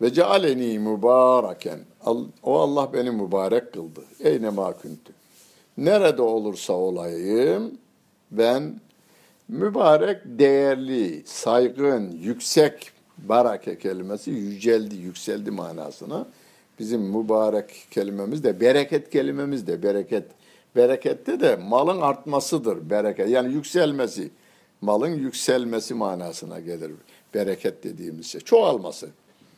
[0.00, 1.80] Ve cealeni mübareken.
[2.42, 4.00] O Allah beni mübarek kıldı.
[4.20, 5.12] Eyne ma kuntu.
[5.78, 7.78] Nerede olursa olayım
[8.30, 8.80] ben
[9.48, 16.26] mübarek, değerli, saygın, yüksek barake kelimesi yüceldi, yükseldi manasına.
[16.78, 20.24] Bizim mübarek kelimemiz de bereket kelimemiz de bereket.
[20.76, 23.28] Berekette de malın artmasıdır bereket.
[23.28, 24.30] Yani yükselmesi,
[24.80, 26.92] malın yükselmesi manasına gelir.
[27.34, 28.40] Bereket dediğimiz şey.
[28.40, 29.08] Çoğalması,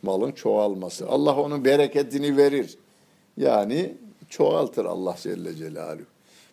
[0.03, 1.09] malın çoğalması.
[1.09, 2.79] Allah onun bereketini verir.
[3.37, 3.97] Yani
[4.29, 6.07] çoğaltır Allah Celle Celaluhu.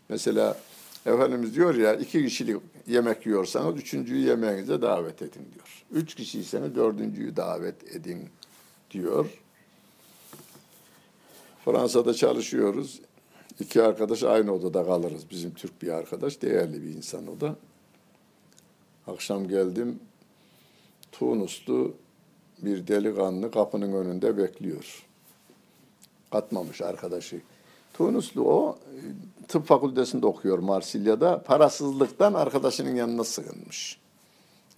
[0.10, 0.58] Mesela
[1.06, 5.86] Efendimiz diyor ya iki kişilik yemek yiyorsanız üçüncüyü yemeğinize davet edin diyor.
[5.92, 8.30] Üç kişiyseniz dördüncüyü davet edin
[8.92, 9.26] diyor.
[11.66, 13.02] Fransa'da çalışıyoruz.
[13.60, 15.30] İki arkadaş aynı odada kalırız.
[15.32, 17.56] Bizim Türk bir arkadaş, değerli bir insan o da.
[19.08, 20.00] Akşam geldim,
[21.12, 21.94] Tunuslu
[22.62, 25.04] bir delikanlı kapının önünde bekliyor.
[26.32, 27.42] Katmamış arkadaşı.
[27.94, 28.78] Tunuslu o,
[29.48, 31.44] tıp fakültesinde okuyor Marsilya'da.
[31.44, 34.00] Parasızlıktan arkadaşının yanına sığınmış.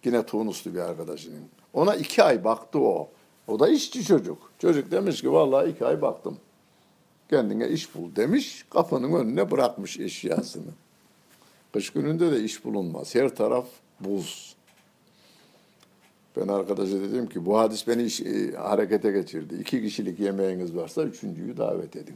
[0.05, 1.43] Yine Tunuslu bir arkadaşının.
[1.73, 3.09] Ona iki ay baktı o.
[3.47, 4.51] O da işçi çocuk.
[4.59, 6.37] Çocuk demiş ki vallahi iki ay baktım.
[7.29, 8.65] Kendine iş bul demiş.
[8.69, 10.71] Kapının önüne bırakmış eşyasını.
[11.73, 13.15] Kış gününde de iş bulunmaz.
[13.15, 13.65] Her taraf
[13.99, 14.55] buz.
[16.37, 19.55] Ben arkadaşa dedim ki bu hadis beni iş, e, harekete geçirdi.
[19.55, 22.15] İki kişilik yemeğiniz varsa üçüncüyü davet edin.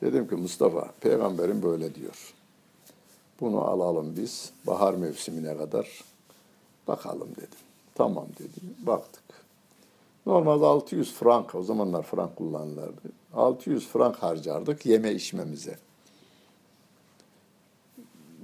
[0.00, 2.34] Dedim ki Mustafa, peygamberin böyle diyor.
[3.40, 6.04] Bunu alalım biz bahar mevsimine kadar
[6.88, 7.58] bakalım dedim.
[7.94, 8.66] Tamam dedi.
[8.78, 9.22] Baktık.
[10.26, 13.12] Normalde 600 frank, o zamanlar frank kullanılırdı.
[13.34, 15.78] 600 frank harcardık yeme içmemize.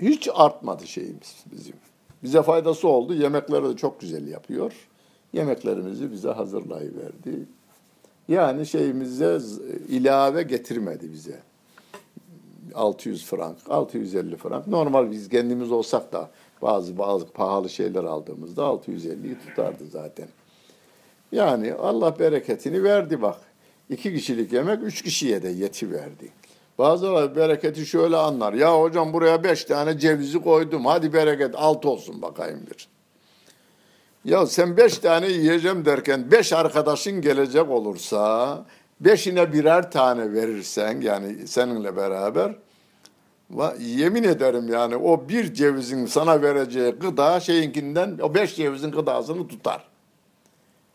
[0.01, 1.77] Hiç artmadı şeyimiz bizim.
[2.23, 3.15] Bize faydası oldu.
[3.15, 4.73] Yemekleri de çok güzel yapıyor.
[5.33, 7.47] Yemeklerimizi bize hazırlayıverdi.
[8.29, 9.39] Yani şeyimize
[9.89, 11.39] ilave getirmedi bize.
[12.75, 14.67] 600 frank, 650 frank.
[14.67, 16.31] Normal biz kendimiz olsak da
[16.63, 20.29] bazı bazı pahalı şeyler aldığımızda 650'yi tutardı zaten.
[21.33, 23.39] Yani Allah bereketini verdi bak.
[23.91, 26.29] İki kişilik yemek üç kişiye de yeti verdi.
[26.79, 28.53] Bazıları bereketi şöyle anlar.
[28.53, 30.87] Ya hocam buraya beş tane cevizi koydum.
[30.87, 32.89] Hadi bereket alt olsun bakayım bir.
[34.25, 38.65] Ya sen beş tane yiyeceğim derken beş arkadaşın gelecek olursa
[39.01, 42.55] beşine birer tane verirsen yani seninle beraber
[43.81, 49.89] yemin ederim yani o bir cevizin sana vereceği gıda şeyinkinden o beş cevizin gıdasını tutar.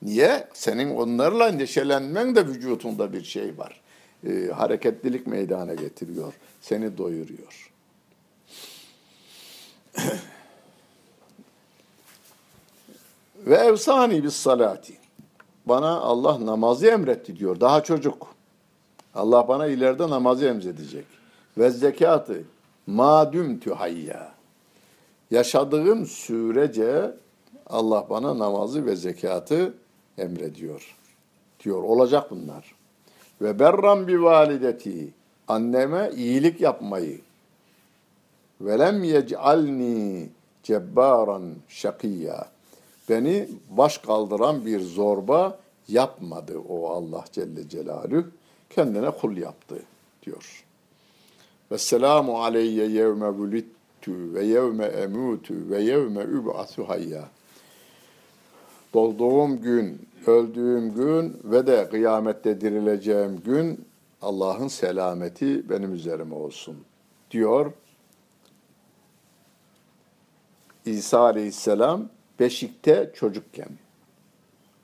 [0.01, 0.47] Niye?
[0.53, 3.82] Senin onlarla neşelenmen de vücutunda bir şey var.
[4.27, 6.33] Ee, hareketlilik meydana getiriyor.
[6.61, 7.71] Seni doyuruyor.
[13.45, 14.97] Ve evsani bis salati.
[15.65, 17.59] Bana Allah namazı emretti diyor.
[17.59, 18.27] Daha çocuk.
[19.15, 21.05] Allah bana ileride namazı emredecek.
[21.57, 22.43] Ve zekatı
[22.87, 24.33] madüm tühayya.
[25.31, 27.11] Yaşadığım sürece
[27.67, 29.73] Allah bana namazı ve zekatı
[30.17, 30.95] emrediyor.
[31.63, 31.83] Diyor.
[31.83, 32.72] Olacak bunlar.
[33.43, 35.07] Ve berram bi valideti.
[35.47, 37.21] Anneme iyilik yapmayı.
[38.61, 40.29] Velem yec'alni
[40.63, 42.47] cebbaran şakiyya.
[43.09, 48.25] Beni baş kaldıran bir zorba yapmadı o Allah Celle Celaluhu.
[48.69, 49.75] Kendine kul yaptı
[50.25, 50.63] diyor.
[51.71, 57.29] Ve selamu aleyye yevme vulittu ve yevme emutu ve yevme üb'atu hayya
[58.93, 63.85] doğduğum gün, öldüğüm gün ve de kıyamette dirileceğim gün
[64.21, 66.77] Allah'ın selameti benim üzerime olsun
[67.31, 67.71] diyor.
[70.85, 73.69] İsa aleyhisselam beşikte çocukken.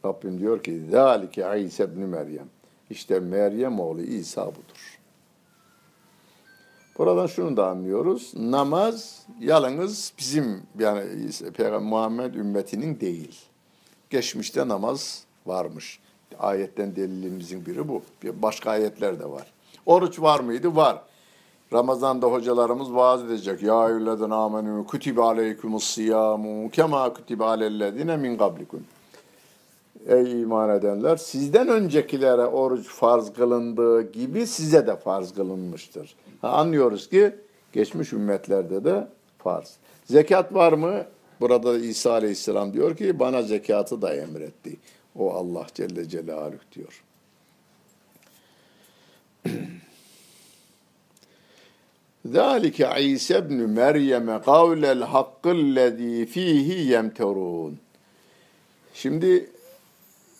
[0.05, 2.47] Rabbim diyor ki zalike İsa ibn Meryem.
[2.89, 4.99] İşte Meryem oğlu İsa budur.
[6.97, 8.33] Buradan şunu da anlıyoruz.
[8.35, 11.03] Namaz yalnız bizim yani
[11.53, 13.48] Peygamber Muhammed ümmetinin değil
[14.09, 15.99] Geçmişte namaz varmış.
[16.39, 18.01] Ayetten delilimizin biri bu.
[18.23, 19.47] Başka ayetler de var.
[19.85, 20.75] Oruç var mıydı?
[20.75, 21.01] Var.
[21.73, 23.63] Ramazan'da hocalarımız vaaz edecek.
[23.63, 28.83] Ya eyyühellezine amenü kutibe aleykumus siyamu kema kutibe alellezine min kablikum.
[30.07, 36.15] Ey iman edenler sizden öncekilere oruç farz kılındığı gibi size de farz kılınmıştır.
[36.41, 37.35] Ha, anlıyoruz ki
[37.73, 39.07] geçmiş ümmetlerde de
[39.37, 39.77] farz.
[40.05, 41.03] Zekat var mı?
[41.40, 44.76] Burada İsa Aleyhisselam diyor ki bana zekatı da emretti.
[45.14, 47.04] O Allah Celle Celaluhu diyor.
[52.26, 57.72] ذَٰلِكَ عِيسَ بْنُ مَرْيَمَ قَوْلَ الْحَقِّ الَّذ۪ي ف۪يهِ يَمْتَرُونَ
[58.94, 59.50] Şimdi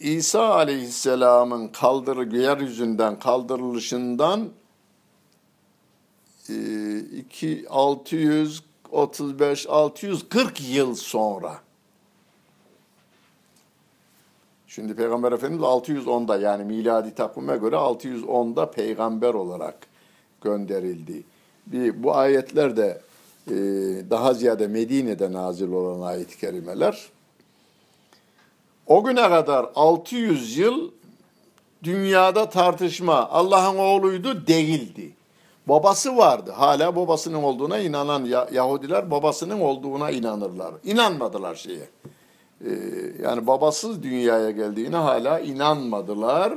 [0.00, 4.48] İsa Aleyhisselam'ın kaldır, yeryüzünden kaldırılışından
[6.48, 7.66] 2
[8.93, 11.59] 635 640 yıl sonra
[14.69, 19.75] Şimdi Peygamber Efendimiz 610'da yani miladi takvime göre 610'da peygamber olarak
[20.41, 21.23] gönderildi.
[21.67, 23.01] Bir, bu ayetler de
[23.47, 23.53] e,
[24.09, 27.09] daha ziyade Medine'de nazil olan ayet-i kerimeler.
[28.87, 30.91] O güne kadar 600 yıl
[31.83, 35.11] dünyada tartışma Allah'ın oğluydu değildi
[35.68, 36.52] Babası vardı.
[36.54, 40.74] Hala babasının olduğuna inanan Yahudiler babasının olduğuna inanırlar.
[40.84, 41.88] İnanmadılar şeye.
[42.64, 42.70] Ee,
[43.22, 46.52] yani babasız dünyaya geldiğine hala inanmadılar.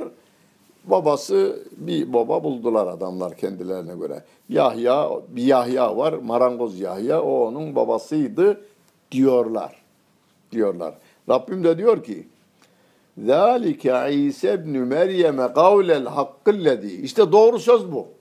[0.84, 4.24] Babası bir baba buldular adamlar kendilerine göre.
[4.48, 8.60] Yahya, bir Yahya var, marangoz Yahya, o onun babasıydı
[9.12, 9.82] diyorlar.
[10.52, 10.94] Diyorlar.
[11.28, 12.28] Rabbim de diyor ki,
[13.26, 18.11] ذَٰلِكَ عِيسَ بْنُ مَرْيَمَ قَوْلَ الْحَقِّ الَّذ۪ي İşte doğru söz bu.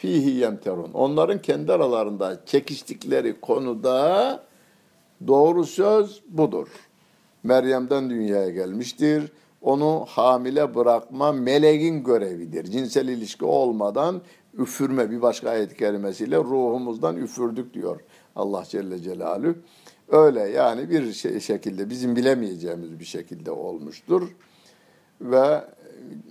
[0.00, 0.90] Fihi yemterun.
[0.94, 4.42] Onların kendi aralarında çekiştikleri konuda
[5.26, 6.68] doğru söz budur.
[7.42, 9.32] Meryem'den dünyaya gelmiştir.
[9.62, 12.64] Onu hamile bırakma meleğin görevidir.
[12.64, 14.20] Cinsel ilişki olmadan
[14.58, 18.00] üfürme bir başka ayet kelimesiyle ruhumuzdan üfürdük diyor
[18.36, 19.54] Allah Celle Celaluhu.
[20.08, 24.28] Öyle yani bir şey, şekilde bizim bilemeyeceğimiz bir şekilde olmuştur
[25.20, 25.64] ve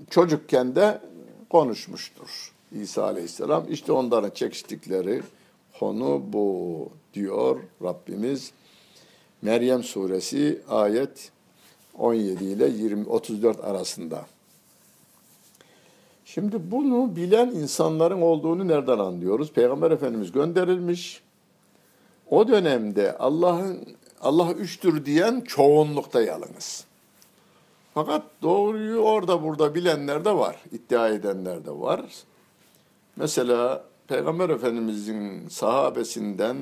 [0.09, 1.01] çocukken de
[1.49, 3.65] konuşmuştur İsa Aleyhisselam.
[3.69, 5.21] İşte onların çekiştikleri
[5.79, 8.51] konu bu diyor Rabbimiz.
[9.41, 11.31] Meryem suresi ayet
[11.97, 14.25] 17 ile 20 34 arasında.
[16.25, 19.51] Şimdi bunu bilen insanların olduğunu nereden anlıyoruz?
[19.53, 21.21] Peygamber Efendimiz gönderilmiş.
[22.29, 26.85] O dönemde Allah'ın Allah üçtür diyen çoğunlukta yalınız.
[27.93, 32.01] Fakat doğruyu orada burada bilenler de var, iddia edenler de var.
[33.19, 36.57] Mesela Peygamber Efendimizin sahabesinden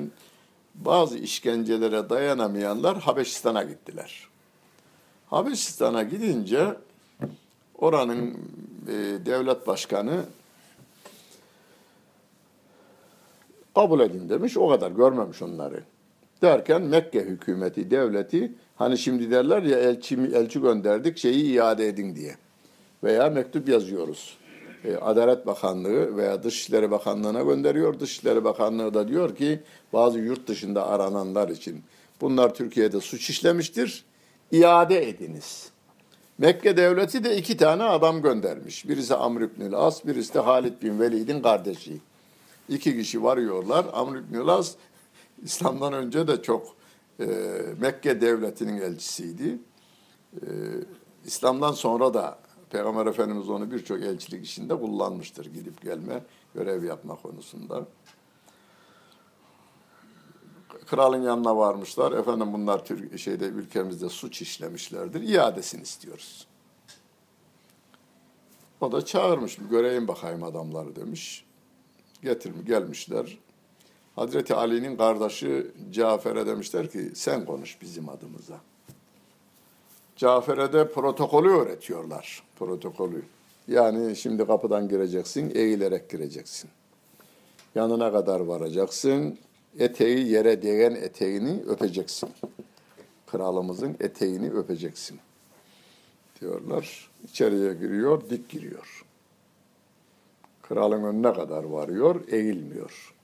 [0.74, 4.28] bazı işkencelere dayanamayanlar Habeşistan'a gittiler.
[5.26, 6.74] Habeşistan'a gidince
[7.74, 8.38] oranın
[8.88, 8.92] e,
[9.26, 10.24] devlet başkanı
[13.74, 14.56] kabul edin demiş.
[14.56, 15.82] O kadar görmemiş onları.
[16.42, 22.36] Derken Mekke hükümeti, devleti hani şimdi derler ya elçi, elçi gönderdik şeyi iade edin diye.
[23.04, 24.38] Veya mektup yazıyoruz.
[24.84, 28.00] E, Adalet Bakanlığı veya Dışişleri Bakanlığı'na gönderiyor.
[28.00, 29.60] Dışişleri Bakanlığı da diyor ki
[29.92, 31.82] bazı yurt dışında arananlar için
[32.20, 34.04] bunlar Türkiye'de suç işlemiştir.
[34.52, 35.70] İade ediniz.
[36.38, 38.88] Mekke devleti de iki tane adam göndermiş.
[38.88, 41.96] Birisi Amr ibn As, birisi de Halid bin Velid'in kardeşi.
[42.68, 43.86] İki kişi varıyorlar.
[43.92, 44.74] Amr ibn As
[45.42, 46.76] İslam'dan önce de çok
[47.20, 47.26] e,
[47.80, 49.58] Mekke devletinin elçisiydi.
[50.34, 50.46] E,
[51.24, 52.38] İslam'dan sonra da
[52.70, 55.46] Peygamber Efendimiz onu birçok elçilik işinde kullanmıştır.
[55.46, 57.86] Gidip gelme, görev yapma konusunda.
[60.86, 62.12] Kralın yanına varmışlar.
[62.12, 65.22] Efendim bunlar Türk şeyde ülkemizde suç işlemişlerdir.
[65.22, 66.46] İadesini istiyoruz.
[68.80, 71.44] O da çağırmış bir göreyim bakayım adamları demiş.
[72.22, 73.38] Getirmiş gelmişler.
[74.16, 78.60] Hazreti Ali'nin kardeşi Cafer'e demişler ki sen konuş bizim adımıza.
[80.18, 82.42] Cafer'e de protokolü öğretiyorlar.
[82.58, 83.22] Protokolü.
[83.68, 86.70] Yani şimdi kapıdan gireceksin, eğilerek gireceksin.
[87.74, 89.38] Yanına kadar varacaksın,
[89.78, 92.28] eteği yere değen eteğini öpeceksin.
[93.26, 95.18] Kralımızın eteğini öpeceksin.
[96.40, 97.10] Diyorlar.
[97.24, 99.04] İçeriye giriyor, dik giriyor.
[100.62, 103.14] Kralın önüne kadar varıyor, eğilmiyor.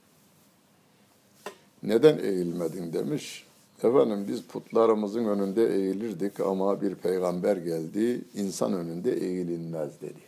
[1.83, 3.44] Neden eğilmedin demiş.
[3.83, 10.21] Efendim biz putlarımızın önünde eğilirdik ama bir peygamber geldi, insan önünde eğilinmez dedi.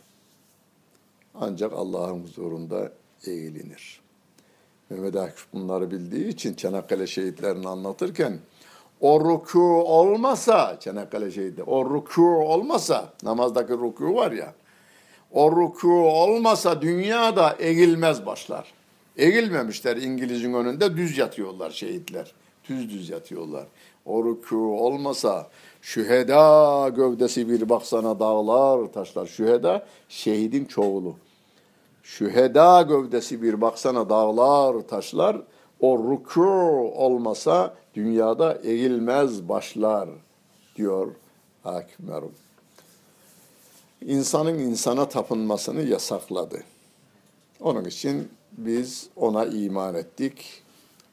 [1.34, 2.92] Ancak Allah'ın huzurunda
[3.26, 4.00] eğilinir.
[4.90, 8.38] Mehmet Akif bunları bildiği için Çanakkale şehitlerini anlatırken
[9.00, 14.54] o ruku olmasa Çanakkale şehidi o ruku olmasa namazdaki ruku var ya
[15.32, 18.72] o ruku olmasa dünyada eğilmez başlar.
[19.16, 22.32] Eğilmemişler İngiliz'in önünde düz yatıyorlar şehitler.
[22.68, 23.66] Düz düz yatıyorlar.
[24.06, 25.46] O ruku olmasa
[25.82, 29.26] şüheda gövdesi bir baksana dağlar taşlar.
[29.26, 31.14] Şüheda şehidin çoğulu.
[32.02, 35.36] Şüheda gövdesi bir baksana dağlar taşlar.
[35.80, 36.50] O ruku
[36.96, 40.08] olmasa dünyada eğilmez başlar
[40.76, 41.14] diyor
[41.62, 42.32] Hakim Merum.
[44.06, 46.62] İnsanın insana tapınmasını yasakladı.
[47.60, 50.62] Onun için biz ona iman ettik.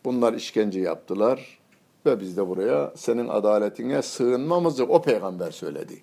[0.06, 1.60] Bunlar işkence yaptılar
[2.06, 6.02] ve biz de buraya senin adaletine sığınmamızı o peygamber söyledi.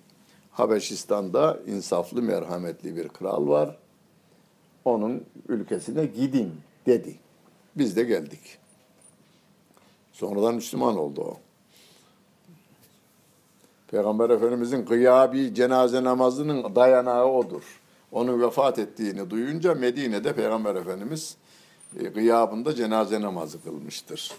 [0.51, 3.77] Habeşistan'da insaflı, merhametli bir kral var.
[4.85, 6.53] Onun ülkesine gidin
[6.85, 7.15] dedi.
[7.75, 8.57] Biz de geldik.
[10.13, 11.37] Sonradan Müslüman oldu o.
[13.87, 17.81] Peygamber Efendimizin gıyabi cenaze namazının dayanağı odur.
[18.11, 21.37] Onun vefat ettiğini duyunca Medine'de Peygamber Efendimiz
[22.13, 24.31] gıyabında cenaze namazı kılmıştır.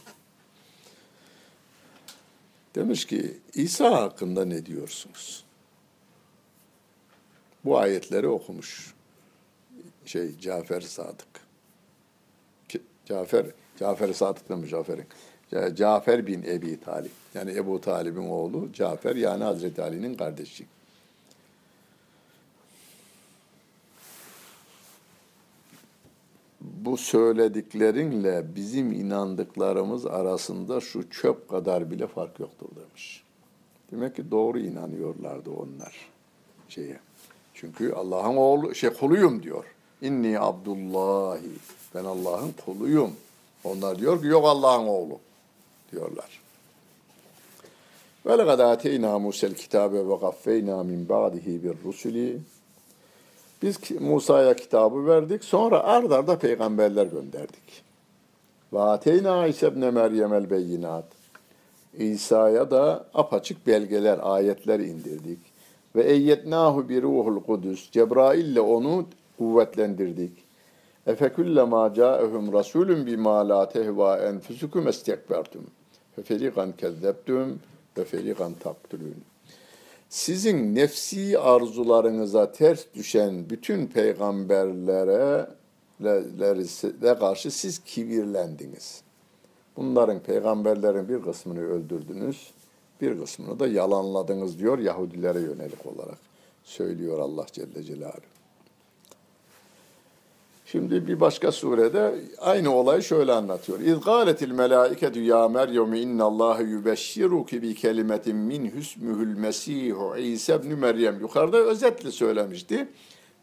[2.74, 5.44] Demiş ki İsa hakkında ne diyorsunuz?
[7.64, 8.94] Bu ayetleri okumuş
[10.06, 11.44] şey Cafer Sadık.
[13.06, 13.46] Cafer
[13.78, 15.06] Cafer Sadık demiş Cafer'in.
[15.74, 17.12] Cafer bin Ebi Talip.
[17.34, 20.66] Yani Ebu Talib'in oğlu Cafer yani Hazreti Ali'nin kardeşi.
[26.84, 33.22] Bu söylediklerinle bizim inandıklarımız arasında şu çöp kadar bile fark yoktur demiş.
[33.92, 36.08] Demek ki doğru inanıyorlardı onlar
[36.68, 36.98] şeye.
[37.54, 39.64] Çünkü Allah'ın oğlu şey kuluyum diyor.
[40.02, 41.50] İnni Abdullahi.
[41.94, 43.10] Ben Allah'ın kuluyum.
[43.64, 45.18] Onlar diyor ki yok Allah'ın oğlu
[45.92, 46.40] diyorlar.
[48.26, 52.38] Ve lekad ateyna Musa'l kitabe ve gaffeyna min ba'dihi bir rusuli
[53.62, 55.44] biz Musa'ya kitabı verdik.
[55.44, 57.84] Sonra ard arda peygamberler gönderdik.
[58.72, 61.04] Ve ateyna İsa ibn Meryem el beyinat.
[61.98, 65.38] İsa'ya da apaçık belgeler, ayetler indirdik.
[65.96, 67.90] Ve eyyetnahu bi ruhul kudüs.
[67.90, 69.06] Cebrail ile onu
[69.38, 70.32] kuvvetlendirdik.
[71.06, 75.66] Efekullema ca'ehum rasulun bima la tehva enfusukum estekbertum.
[76.16, 77.60] Fe ferigan kezzebtum
[77.98, 79.14] ve ferigan taktulun
[80.08, 85.46] sizin nefsi arzularınıza ters düşen bütün peygamberlere
[87.02, 89.02] de karşı siz kibirlendiniz.
[89.76, 92.50] Bunların peygamberlerin bir kısmını öldürdünüz,
[93.00, 96.18] bir kısmını da yalanladınız diyor Yahudilere yönelik olarak
[96.64, 98.33] söylüyor Allah Celle Celaluhu.
[100.74, 103.80] Şimdi bir başka surede aynı olayı şöyle anlatıyor.
[103.80, 111.20] İz gâletil melâiketu ya Meryem innallâhe yübeşşiruki bi kelimetin min hüsmühül mesîhu İsa ibn Meryem.
[111.20, 112.88] Yukarıda özetle söylemişti.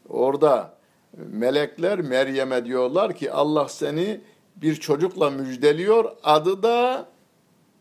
[0.09, 0.73] Orada
[1.17, 4.21] melekler Meryem'e diyorlar ki Allah seni
[4.55, 6.11] bir çocukla müjdeliyor.
[6.23, 7.07] Adı da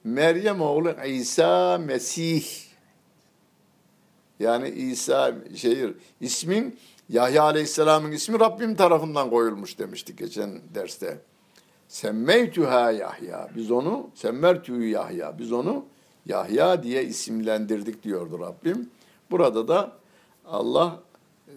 [0.04, 2.44] Meryem oğlu İsa Mesih.
[4.40, 6.78] Yani İsa şehir ismin
[7.10, 11.18] Yahya Aleyhisselam'ın ismi Rabbim tarafından koyulmuş demiştik geçen derste.
[11.88, 13.48] Semmeytüha Yahya.
[13.56, 15.38] Biz onu semmertühü Yahya.
[15.38, 15.84] Biz onu
[16.26, 18.90] Yahya diye isimlendirdik diyordu Rabbim.
[19.30, 19.92] Burada da
[20.46, 21.00] Allah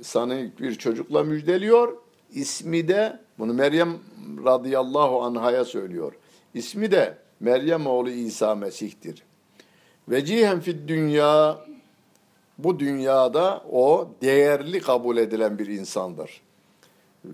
[0.01, 1.97] sana bir çocukla müjdeliyor.
[2.31, 3.97] İsmi de bunu Meryem
[4.45, 6.13] radıyallahu anhaya söylüyor.
[6.53, 9.23] İsmi de Meryem oğlu İsa Mesih'tir.
[10.09, 11.59] Vecihen fid dünya
[12.57, 16.41] bu dünyada o değerli kabul edilen bir insandır.
[17.25, 17.29] Ee,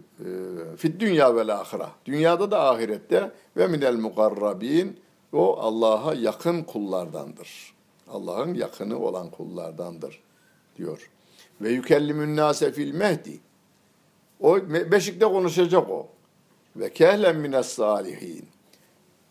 [0.77, 1.91] Fit dünya ve ahira.
[2.05, 4.99] Dünyada da ahirette ve minel mukarrabin
[5.33, 7.73] o Allah'a yakın kullardandır.
[8.07, 10.19] Allah'ın yakını olan kullardandır
[10.77, 11.09] diyor.
[11.61, 13.39] Ve yükellimün nase fil mehdi.
[14.39, 14.57] O
[14.91, 16.07] beşikte konuşacak o.
[16.75, 18.45] Ve kehlen mines salihin.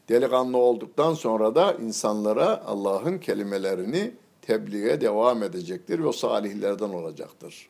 [0.09, 4.14] Delikanlı olduktan sonra da insanlara Allah'ın kelimelerini
[4.49, 7.68] tebliğe devam edecektir ve salihlerden olacaktır.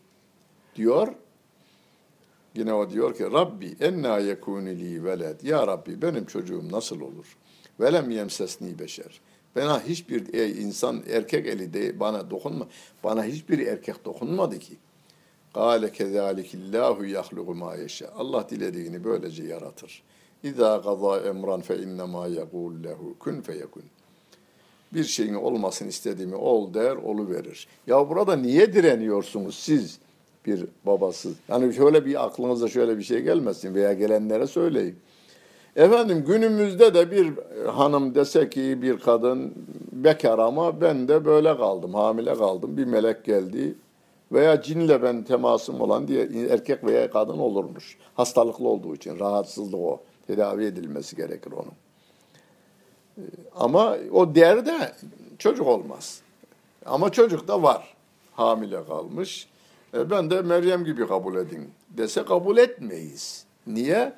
[0.77, 1.09] Diyor.
[2.55, 5.41] Yine o diyor ki Rabbi enna yekuni li veled.
[5.43, 7.37] Ya Rabbi benim çocuğum nasıl olur?
[7.81, 9.21] Velem yemsesni beşer.
[9.57, 12.67] Bana hiçbir e, insan erkek eli de bana dokunma.
[13.05, 14.77] Bana hiçbir erkek dokunmadı ki.
[15.55, 18.09] Kâle kezâlikillâhu yahlugu mâ yeşâ.
[18.17, 20.03] Allah dilediğini böylece yaratır.
[20.43, 23.85] İzâ gazâ emran fe innemâ yekûl lehu kun feyekun.
[24.93, 27.69] Bir şeyin olmasını istediğimi ol der, olu verir.
[27.87, 29.99] Ya burada niye direniyorsunuz siz
[30.47, 31.31] bir babası?
[31.49, 34.97] Yani şöyle bir aklınıza şöyle bir şey gelmesin veya gelenlere söyleyin.
[35.77, 37.33] Efendim günümüzde de bir
[37.67, 39.55] hanım dese ki bir kadın
[39.93, 42.77] bekar ama ben de böyle kaldım, hamile kaldım.
[42.77, 43.75] Bir melek geldi
[44.33, 47.99] veya cinle ben temasım olan diye erkek veya kadın olurmuş.
[48.15, 50.01] Hastalıklı olduğu için rahatsızlık o.
[50.27, 51.73] Tedavi edilmesi gerekir onun.
[53.57, 54.93] Ama o derde
[55.39, 56.21] çocuk olmaz.
[56.87, 57.95] Ama çocuk da var.
[58.33, 59.49] Hamile kalmış.
[59.95, 63.45] E ben de Meryem gibi kabul edin dese kabul etmeyiz.
[63.67, 64.13] Niye?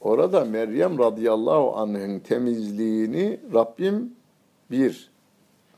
[0.00, 4.12] Orada Meryem radıyallahu anh'ın temizliğini Rabbim
[4.70, 5.10] bir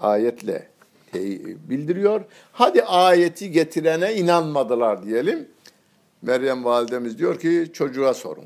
[0.00, 0.68] ayetle
[1.68, 2.24] bildiriyor.
[2.52, 5.48] Hadi ayeti getirene inanmadılar diyelim.
[6.22, 8.44] Meryem validemiz diyor ki çocuğa sorun.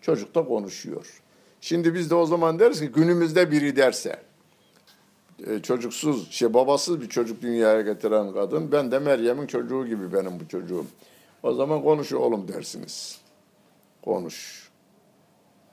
[0.00, 1.22] Çocuk da konuşuyor.
[1.60, 4.22] Şimdi biz de o zaman deriz ki günümüzde biri derse
[5.46, 10.40] e, çocuksuz, şey babasız bir çocuk dünyaya getiren kadın ben de Meryem'in çocuğu gibi benim
[10.40, 10.86] bu çocuğum.
[11.42, 13.20] O zaman konuş oğlum dersiniz.
[14.02, 14.68] Konuş.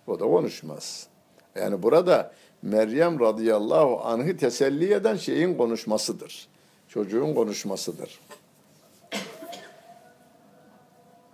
[0.08, 1.08] O da konuşmaz.
[1.56, 2.32] Yani burada
[2.62, 6.48] Meryem radıyallahu anh'ı teselli eden şeyin konuşmasıdır.
[6.88, 8.20] Çocuğun konuşmasıdır.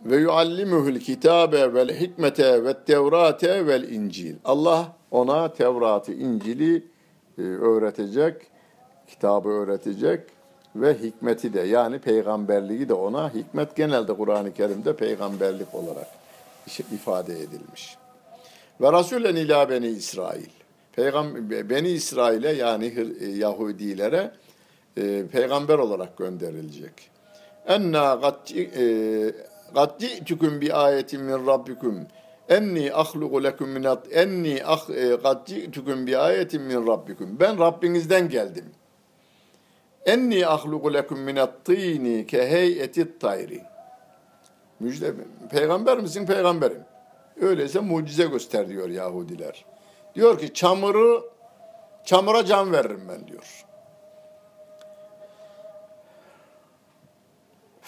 [0.06, 4.36] Ve yuallimuhul kitabe vel hikmete ve tevrate vel incil.
[4.45, 6.88] Allah ona Tevrat'ı, İncil'i
[7.38, 8.36] e, öğretecek,
[9.08, 10.22] kitabı öğretecek
[10.76, 16.08] ve hikmeti de yani peygamberliği de ona hikmet genelde Kur'an-ı Kerim'de peygamberlik olarak
[16.91, 17.97] ifade edilmiş.
[18.82, 20.49] Ve Rasulen ila beni İsrail.
[20.93, 24.32] Peygamber beni İsrail'e yani e, Yahudilere
[24.97, 27.12] e, peygamber olarak gönderilecek.
[27.68, 28.22] Enna
[30.00, 32.08] ci'tukum bi ayetin min rabbikum
[32.50, 34.86] enni ahluqu lekum min enni ah
[35.24, 37.40] kad ci'tukum bi ayetin min.
[37.40, 38.66] Ben Rabbinizden geldim.
[40.06, 43.62] Enni ahluqu lekum min at-tini ke heyeti tayri.
[44.80, 45.14] Müjde
[45.52, 46.26] peygamber misin?
[46.26, 46.84] Peygamberim.
[47.42, 49.66] Öyleyse mucize göster diyor Yahudiler.
[50.16, 51.32] Diyor ki çamuru
[52.06, 53.66] çamura can veririm ben diyor.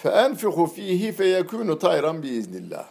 [0.03, 2.83] فَاَنْفِخُ ف۪يهِ فَيَكُونُ تَيْرًا بِاِذْنِ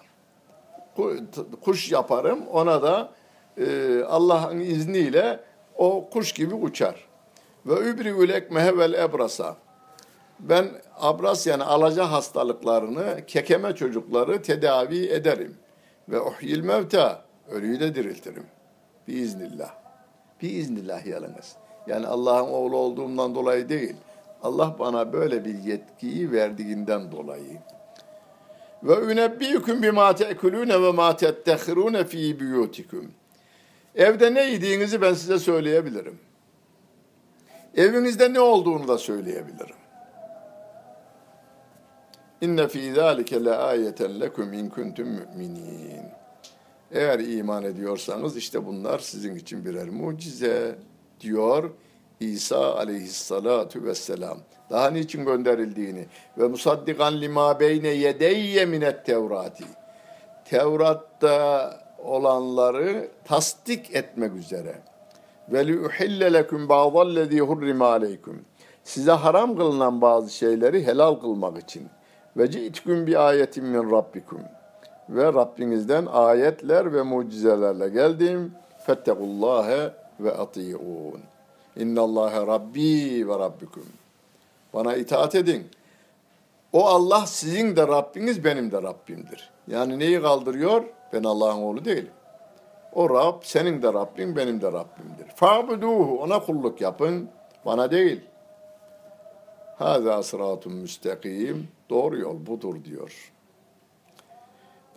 [1.61, 3.11] Kuş yaparım, ona da
[3.57, 5.41] e, Allah'ın izniyle
[5.77, 7.09] o kuş gibi uçar.
[7.67, 9.57] Ve übri'ül ekmehe vel ebrasa.
[10.41, 15.57] Ben abras yani alaca hastalıklarını, kekeme çocukları tedavi ederim.
[16.09, 18.47] Ve uhyil mevta, ölüyü de diriltirim.
[19.09, 19.75] Biiznillah.
[20.43, 21.57] Biiznillah yalnız.
[21.87, 23.97] Yani Allah'ın oğlu olduğumdan dolayı değil.
[24.44, 27.60] Allah bana böyle bir yetkiyi verdiğinden dolayı.
[28.84, 33.12] Ve ünebbiyüküm bima te'kulune ve ma tettehirune fi buyutikum.
[33.96, 36.20] Evde ne yediğinizi ben size söyleyebilirim.
[37.76, 39.76] Evinizde ne olduğunu da söyleyebilirim.
[42.42, 46.06] İnne fî zâlike le âyeten lekum in kuntum mu'minin.
[46.92, 50.76] Eğer iman ediyorsanız işte bunlar sizin için birer mucize
[51.20, 51.70] diyor
[52.20, 54.38] İsa aleyhissalatu vesselam.
[54.70, 56.06] Daha niçin gönderildiğini
[56.38, 59.64] ve musaddikan lima beyne yedeyye minet tevrati.
[60.46, 64.76] Tevrat'ta olanları tasdik etmek üzere.
[65.52, 68.42] Ve li uhille leküm ba'dallezî hurrime aleykum.
[68.84, 71.88] Size haram kılınan bazı şeyleri helal kılmak için.
[72.38, 74.42] Ve ci'tküm bi ayetin min rabbikum.
[75.10, 78.52] Ve Rabbinizden ayetler ve mucizelerle geldim.
[78.86, 81.33] Fettekullâhe ve ati'ûn.
[81.78, 83.86] İnnallâhe Rabbi ve Rabbikum.
[84.74, 85.68] Bana itaat edin.
[86.74, 89.50] O Allah sizin de Rabbiniz benim de Rabbimdir.
[89.68, 90.84] Yani neyi kaldırıyor?
[91.14, 92.12] Ben Allah'ın oğlu değilim.
[92.94, 95.28] O Rab senin de Rabbin benim de Rabbimdir.
[95.36, 97.30] Fa'buduhu ona kulluk yapın
[97.66, 98.22] bana değil.
[99.78, 101.68] Hâzâ sıratun müstakim.
[101.90, 103.32] Doğru yol budur diyor.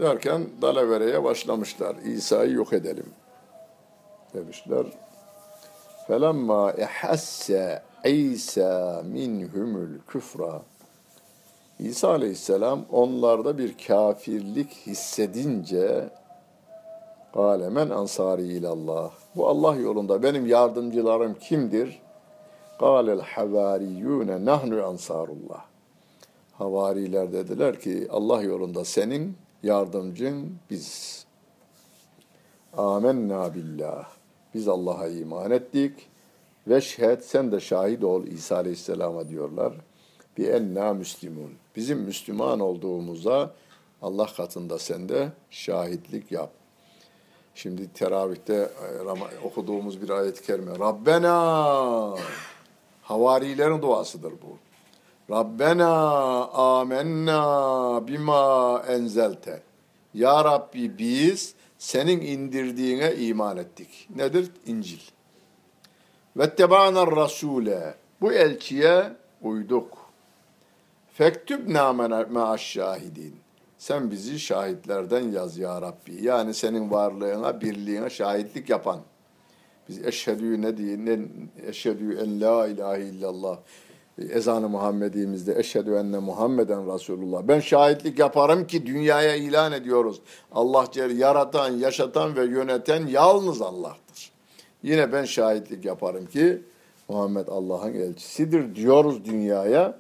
[0.01, 1.97] Derken dalavereye başlamışlar.
[1.97, 3.07] İsa'yı yok edelim
[4.35, 4.87] demişler.
[6.07, 10.63] Felemma ehasse İsa minhumul küfra.
[11.79, 16.09] İsa aleyhisselam onlarda bir kafirlik hissedince
[17.35, 19.11] Kalemen ansari ilallah.
[19.37, 21.99] Bu Allah yolunda benim yardımcılarım kimdir?
[22.81, 25.65] Kalel havariyune nahnu ansarullah.
[26.53, 31.27] Havariler dediler ki Allah yolunda senin yardımcın biz.
[32.77, 34.16] Amenna billah.
[34.57, 35.93] Biz Allah'a iman ettik.
[36.69, 39.73] Ve şehit sen de şahit ol İsa Aleyhisselam'a diyorlar.
[40.39, 41.51] Bi enna müslimun.
[41.77, 43.55] Bizim Müslüman olduğumuza
[44.03, 46.51] Allah katında sen de şahitlik yap.
[47.55, 50.79] Şimdi teravihte e, okuduğumuz bir ayet-i kerime.
[50.79, 52.15] Rabbena
[53.03, 54.59] havarilerin duasıdır bu.
[55.35, 55.93] Rabbena
[56.49, 59.63] amennâ bima enzelte.
[60.15, 64.09] Ya Rabbi biz senin indirdiğine iman ettik.
[64.17, 64.51] Nedir?
[64.67, 65.01] İncil.
[66.37, 67.95] Ve tebâner rasûle.
[68.21, 69.13] Bu elçiye
[69.43, 70.11] uyduk.
[71.13, 73.37] Fektübnâ me'aş şahidin.
[73.79, 76.25] Sen bizi şahitlerden yaz ya Rabbi.
[76.25, 79.01] Yani senin varlığına, birliğine şahitlik yapan.
[79.89, 81.19] Biz eşhedü ne diye,
[81.67, 83.59] eşhedü en la ilahe illallah.
[84.19, 87.43] Ezanı Muhammedimizde eşhedü enne Muhammeden Resulullah.
[87.43, 90.21] Ben şahitlik yaparım ki dünyaya ilan ediyoruz.
[90.53, 90.87] Allah
[91.17, 94.33] yaratan, yaşatan ve yöneten yalnız Allah'tır.
[94.83, 96.63] Yine ben şahitlik yaparım ki
[97.09, 99.99] Muhammed Allah'ın elçisidir diyoruz dünyaya.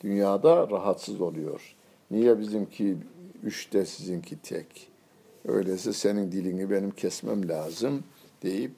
[0.00, 1.74] Dünyada rahatsız oluyor.
[2.10, 2.96] Niye bizimki
[3.42, 4.88] üçte sizinki tek?
[5.48, 8.04] Öyleyse senin dilini benim kesmem lazım
[8.42, 8.72] deyip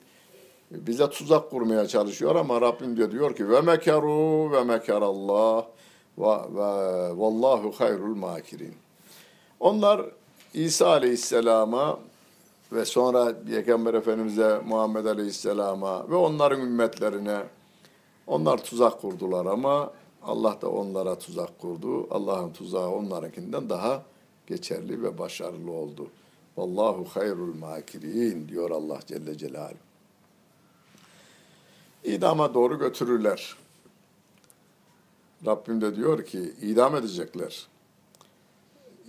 [0.86, 5.64] bize tuzak kurmaya çalışıyor ama Rabbim diyor, diyor ki ve mekaru ve mekarallah
[6.18, 8.74] ve, ve vallahu hayrul makirin.
[9.60, 10.02] Onlar
[10.54, 11.98] İsa Aleyhisselam'a
[12.72, 17.38] ve sonra Peygamber Efendimiz'e Muhammed Aleyhisselam'a ve onların ümmetlerine
[18.26, 19.90] onlar tuzak kurdular ama
[20.22, 22.06] Allah da onlara tuzak kurdu.
[22.10, 24.02] Allah'ın tuzağı onlarınkinden daha
[24.46, 26.06] geçerli ve başarılı oldu.
[26.56, 29.83] Vallahu hayrul makirin diyor Allah Celle Celaluhu.
[32.04, 33.56] İdama doğru götürürler.
[35.46, 37.66] Rabbim de diyor ki idam edecekler.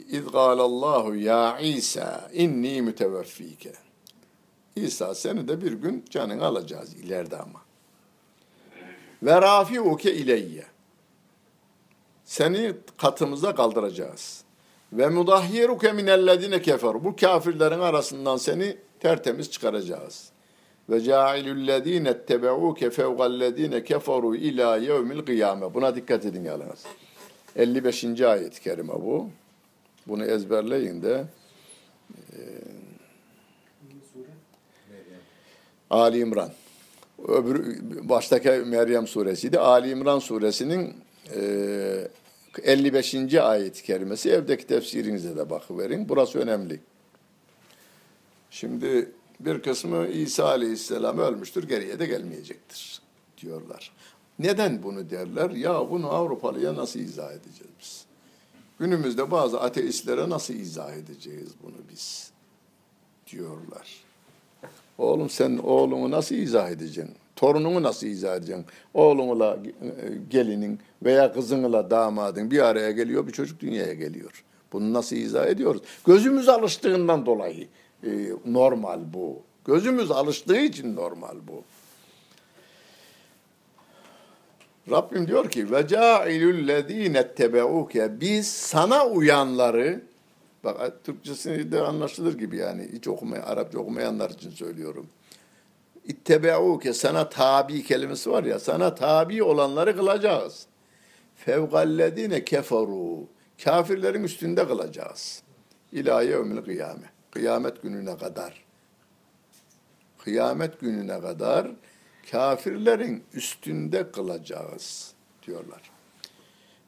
[0.09, 3.73] İz gâlallahu ya İsa inni müteveffike.
[4.75, 7.61] İsa seni de bir gün canını alacağız ileride ama.
[9.23, 10.65] Ve rafi'uke ileyye.
[12.25, 14.43] Seni katımıza kaldıracağız.
[14.93, 17.03] Ve mudahhiruke minellezine keferu.
[17.03, 20.34] Bu kafirlerin arasından seni tertemiz çıkaracağız.
[20.89, 25.73] Ve cailüllezine ettebe'uke fevgallezine keferu ila yevmil kıyame.
[25.73, 26.83] Buna dikkat edin yalnız.
[27.55, 28.21] 55.
[28.21, 29.29] ayet-i kerime bu.
[30.07, 31.25] Bunu ezberleyin de.
[32.33, 32.39] E,
[35.89, 36.51] Ali İmran.
[37.27, 37.79] Öbür
[38.09, 39.59] baştaki Meryem suresiydi.
[39.59, 40.93] Ali İmran suresinin
[41.35, 42.07] e,
[42.63, 43.33] 55.
[43.33, 46.09] ayet-i kerimesi evdeki tefsirinize de bakıverin.
[46.09, 46.79] Burası önemli.
[48.51, 53.01] Şimdi bir kısmı İsa Aleyhisselam ölmüştür, geriye de gelmeyecektir
[53.41, 53.91] diyorlar.
[54.39, 55.49] Neden bunu derler?
[55.49, 58.05] Ya bunu Avrupalıya nasıl izah edeceğiz biz?
[58.79, 62.31] Günümüzde bazı ateistlere nasıl izah edeceğiz bunu biz?
[63.31, 64.05] Diyorlar.
[64.97, 67.15] Oğlum sen oğlunu nasıl izah edeceksin?
[67.35, 68.65] Torununu nasıl izah edeceksin?
[68.93, 69.57] Oğlunla
[70.29, 74.43] gelinin veya kızınla damadın bir araya geliyor, bir çocuk dünyaya geliyor.
[74.73, 75.81] Bunu nasıl izah ediyoruz?
[76.05, 77.67] Gözümüz alıştığından dolayı
[78.03, 79.41] e, normal bu.
[79.65, 81.63] Gözümüz alıştığı için normal bu.
[84.91, 90.01] Rabbim diyor ki ve cailul lezine tebeuke biz sana uyanları
[90.63, 95.07] bak Türkçesini de anlaşılır gibi yani hiç okumaya Arapça okumayanlar için söylüyorum.
[96.05, 100.65] İttebeuke sana tabi kelimesi var ya sana tabi olanları kılacağız.
[101.35, 103.27] Fevgallezine keferu
[103.63, 105.43] kafirlerin üstünde kılacağız.
[105.91, 107.14] İlâ yevmil kıyame.
[107.35, 108.65] Kıyamet gününe kadar.
[110.17, 111.67] Kıyamet gününe kadar
[112.31, 115.13] kafirlerin üstünde kılacağız
[115.47, 115.81] diyorlar.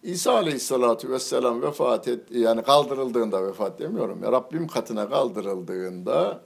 [0.04, 6.42] İsa Aleyhisselatü Vesselam vefat et, yani kaldırıldığında vefat demiyorum ya Rabbim katına kaldırıldığında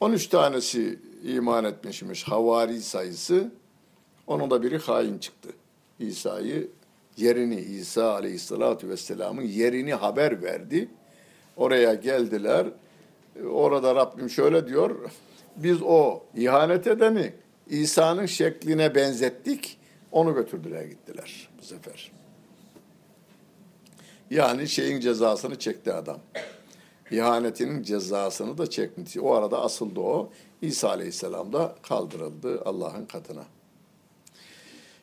[0.00, 3.52] 13 tanesi iman etmişmiş havari sayısı.
[4.26, 5.48] Onun da biri hain çıktı.
[5.98, 6.70] İsa'yı
[7.16, 10.88] yerini İsa Aleyhisselatü Vesselam'ın yerini haber verdi.
[11.56, 12.66] Oraya geldiler.
[13.52, 15.10] Orada Rabbim şöyle diyor.
[15.56, 17.32] Biz o ihanet edeni
[17.66, 19.78] İsa'nın şekline benzettik.
[20.12, 22.12] Onu götürdüler gittiler bu sefer.
[24.30, 26.18] Yani şeyin cezasını çekti adam.
[27.10, 29.20] İhanetinin cezasını da çekti.
[29.20, 30.30] O arada asıldı o.
[30.62, 33.44] İsa Aleyhisselam da kaldırıldı Allah'ın katına.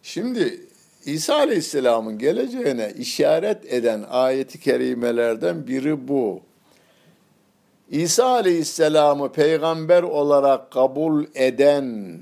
[0.03, 0.67] Şimdi
[1.05, 6.41] İsa Aleyhisselam'ın geleceğine işaret eden ayeti kerimelerden biri bu.
[7.90, 12.18] İsa Aleyhisselam'ı peygamber olarak kabul eden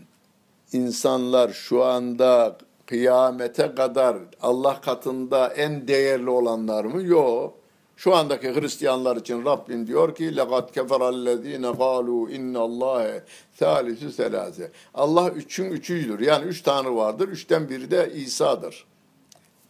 [0.73, 7.03] insanlar şu anda kıyamete kadar Allah katında en değerli olanlar mı?
[7.03, 7.55] Yok.
[7.97, 13.21] Şu andaki Hristiyanlar için Rabbim diyor ki لَقَدْ كَفَرَ الَّذ۪ينَ قَالُوا اِنَّ اللّٰهَ
[13.61, 16.21] ثَالِثُ سَلَاسَ Allah üçün üçüydür.
[16.21, 17.29] Yani üç tanrı vardır.
[17.29, 18.85] Üçten biri de İsa'dır.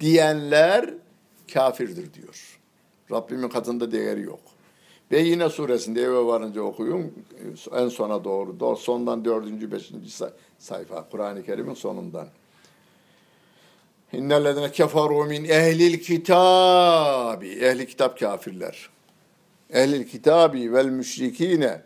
[0.01, 0.95] Diyenler
[1.55, 2.59] kafirdir diyor.
[3.11, 4.41] Rabbimin katında değeri yok.
[5.14, 7.14] Ve yine suresinde eve varınca okuyun
[7.76, 8.76] en sona doğru.
[8.76, 10.10] Sondan dördüncü, beşinci
[10.60, 12.28] sayfa Kur'an-ı Kerim'in sonundan.
[14.14, 17.50] İnnellezine keferu min ehlil kitabi.
[17.50, 18.90] Ehli kitap kafirler.
[19.74, 21.82] Ehlil kitabi vel müşrikine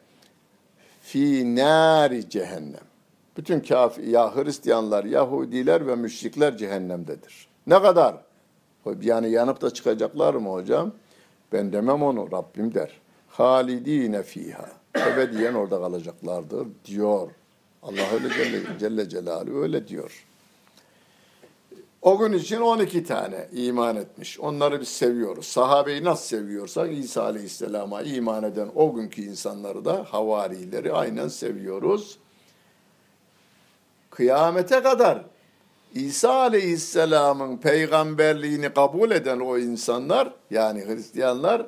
[1.01, 2.87] fi nari cehennem.
[3.37, 7.47] Bütün kafir, ya Hristiyanlar, Yahudiler ve müşrikler cehennemdedir.
[7.67, 8.15] Ne kadar?
[9.01, 10.91] Yani yanıp da çıkacaklar mı hocam?
[11.51, 12.91] Ben demem onu, Rabbim der.
[13.37, 14.69] Halidine fiha.
[14.95, 17.29] Ebediyen orada kalacaklardır diyor.
[17.83, 20.25] Allah öyle Celle, Celle Celaluhu öyle diyor.
[22.01, 24.39] O gün için 12 tane iman etmiş.
[24.39, 25.45] Onları biz seviyoruz.
[25.45, 32.17] Sahabeyi nasıl seviyorsak İsa Aleyhisselam'a iman eden o günkü insanları da havarileri aynen seviyoruz.
[34.09, 35.21] Kıyamete kadar
[35.93, 41.65] İsa Aleyhisselam'ın peygamberliğini kabul eden o insanlar yani Hristiyanlar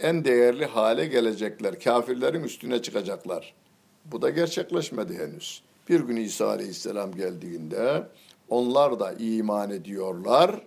[0.00, 1.80] en değerli hale gelecekler.
[1.80, 3.54] Kafirlerin üstüne çıkacaklar.
[4.04, 5.62] Bu da gerçekleşmedi henüz.
[5.88, 8.08] Bir gün İsa Aleyhisselam geldiğinde
[8.48, 10.60] onlar da iman ediyorlar.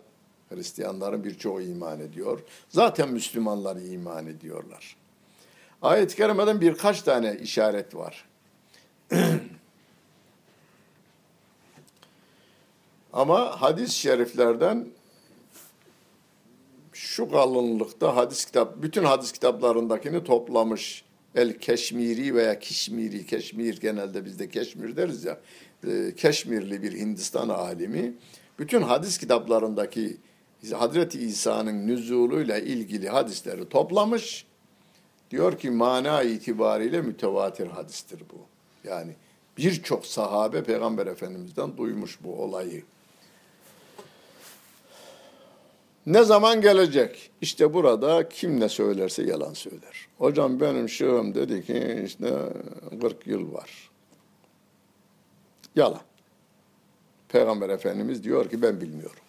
[0.49, 2.39] Hristiyanların birçoğu iman ediyor.
[2.69, 4.95] Zaten Müslümanlar iman ediyorlar.
[5.81, 8.25] Ayet-i kerimeden birkaç tane işaret var.
[13.13, 14.87] Ama hadis-i şeriflerden
[17.05, 21.05] şu kalınlıkta hadis kitap, bütün hadis kitaplarındakini toplamış.
[21.35, 25.39] El Keşmiri veya Kişmiri, Keşmir genelde bizde Keşmir deriz ya.
[25.87, 28.13] E, Keşmirli bir Hindistan alimi
[28.59, 30.17] bütün hadis kitaplarındaki
[30.73, 34.45] Hazreti İsa'nın nüzuluyla ilgili hadisleri toplamış.
[35.31, 38.37] Diyor ki mana itibariyle mütevatir hadistir bu.
[38.89, 39.11] Yani
[39.57, 42.83] birçok sahabe Peygamber Efendimiz'den duymuş bu olayı.
[46.05, 47.31] Ne zaman gelecek?
[47.41, 50.07] İşte burada kim ne söylerse yalan söyler.
[50.17, 52.33] Hocam benim şığım dedi ki işte
[53.01, 53.89] 40 yıl var.
[55.75, 56.01] Yalan.
[57.29, 59.23] Peygamber Efendimiz diyor ki ben bilmiyorum.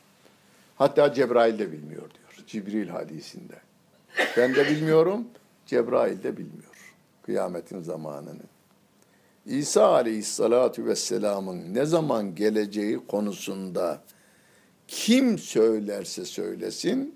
[0.76, 2.46] Hatta Cebrail de bilmiyor diyor.
[2.46, 3.54] Cibril hadisinde.
[4.36, 5.24] Ben de bilmiyorum,
[5.66, 6.94] Cebrail de bilmiyor.
[7.22, 8.42] Kıyametin zamanını.
[9.46, 14.02] İsa aleyhissalatu vesselamın ne zaman geleceği konusunda
[14.88, 17.14] kim söylerse söylesin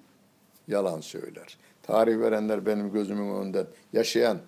[0.69, 1.57] yalan söyler.
[1.83, 4.39] Tarih verenler benim gözümün önünde yaşayan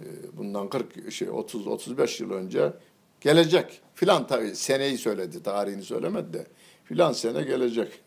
[0.00, 2.72] e, bundan 40 şey 30 35 yıl önce
[3.20, 6.46] gelecek filan tabi seneyi söyledi tarihini söylemedi de
[6.84, 8.00] filan sene gelecek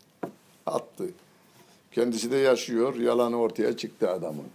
[0.66, 1.06] attı.
[1.92, 4.46] Kendisi de yaşıyor yalanı ortaya çıktı adamın.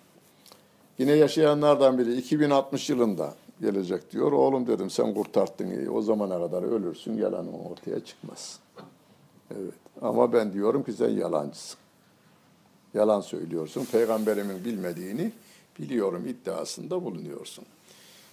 [0.99, 4.33] Yine yaşayanlardan biri 2060 yılında gelecek diyor.
[4.33, 5.91] Oğlum dedim sen kurtarttın iyi.
[5.91, 8.62] O zamana kadar ölürsün yalanın ortaya çıkmaz.
[9.51, 9.75] Evet.
[10.03, 11.79] Ama ben diyorum ki sen yalancısın.
[12.95, 13.85] Yalan söylüyorsun.
[13.93, 15.33] Peygamberimin bilmediğini
[15.79, 17.65] biliyorum iddiasında bulunuyorsun.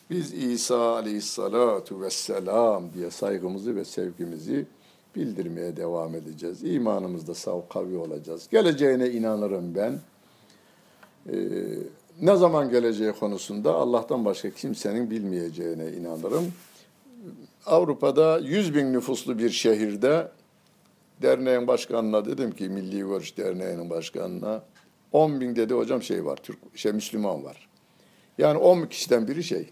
[0.10, 4.66] Biz İsa aleyhissalatu vesselam diye saygımızı ve sevgimizi
[5.16, 6.64] bildirmeye devam edeceğiz.
[6.64, 8.47] İmanımızda sav kavi olacağız.
[8.51, 9.99] Geleceğine inanırım ben.
[11.30, 11.36] Ee,
[12.22, 16.53] ne zaman geleceği konusunda Allah'tan başka kimsenin bilmeyeceğine inanırım.
[17.66, 20.32] Avrupa'da 100 bin nüfuslu bir şehirde
[21.22, 24.64] derneğin başkanına dedim ki Milli Görüş Derneği'nin başkanına
[25.12, 27.70] 10 bin dedi hocam şey var Türk şey Müslüman var.
[28.38, 29.70] Yani 10 kişiden biri şey.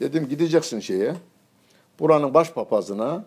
[0.00, 1.14] Dedim gideceksin şeye
[2.00, 3.24] buranın başpapazına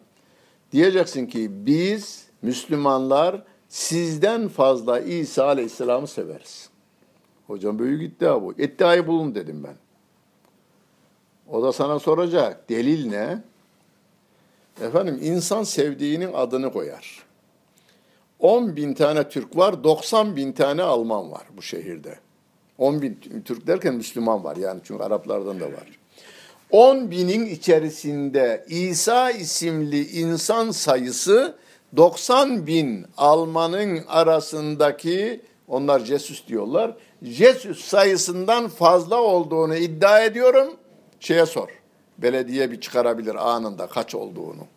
[0.72, 6.70] diyeceksin ki biz Müslümanlar sizden fazla İsa Aleyhisselam'ı severiz.
[7.48, 8.54] Hocam büyük iddia bu.
[8.54, 9.76] İddiayı bulun dedim ben.
[11.50, 12.70] O da sana soracak.
[12.70, 13.44] Delil ne?
[14.82, 17.31] Efendim insan sevdiğinin adını koyar.
[18.42, 22.20] 10 bin tane Türk var, 90 bin tane Alman var bu şehirde.
[22.78, 26.00] 10 bin Türk derken Müslüman var yani çünkü Araplardan da var.
[26.72, 31.56] 10 binin içerisinde İsa isimli insan sayısı
[31.98, 36.96] 90 bin Almanın arasındaki onlar Jesus diyorlar.
[37.24, 40.68] Jesus sayısından fazla olduğunu iddia ediyorum.
[41.20, 41.70] Şeye sor.
[42.18, 44.68] Belediye bir çıkarabilir anında kaç olduğunu.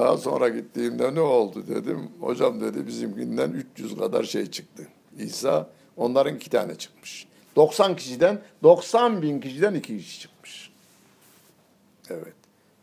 [0.00, 2.08] Daha sonra gittiğimde ne oldu dedim.
[2.20, 4.88] Hocam dedi bizimkinden 300 kadar şey çıktı.
[5.18, 7.26] İsa onların iki tane çıkmış.
[7.56, 10.70] 90 kişiden 90 bin kişiden iki kişi çıkmış.
[12.10, 12.34] Evet.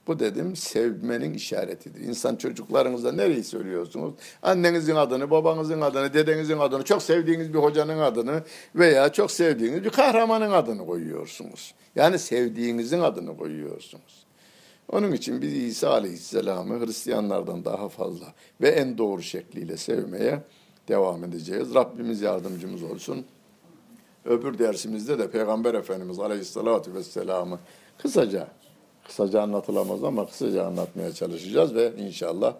[0.07, 2.01] Bu dedim sevmenin işaretidir.
[2.01, 4.13] İnsan çocuklarınıza nereyi söylüyorsunuz?
[4.43, 8.43] Annenizin adını, babanızın adını, dedenizin adını, çok sevdiğiniz bir hocanın adını
[8.75, 11.73] veya çok sevdiğiniz bir kahramanın adını koyuyorsunuz.
[11.95, 14.26] Yani sevdiğinizin adını koyuyorsunuz.
[14.91, 20.43] Onun için biz İsa Aleyhisselam'ı Hristiyanlardan daha fazla ve en doğru şekliyle sevmeye
[20.87, 21.73] devam edeceğiz.
[21.73, 23.25] Rabbimiz yardımcımız olsun.
[24.25, 27.59] Öbür dersimizde de Peygamber Efendimiz Aleyhisselatü Vesselam'ı
[27.97, 28.47] kısaca,
[29.07, 32.55] kısaca anlatılamaz ama kısaca anlatmaya çalışacağız ve inşallah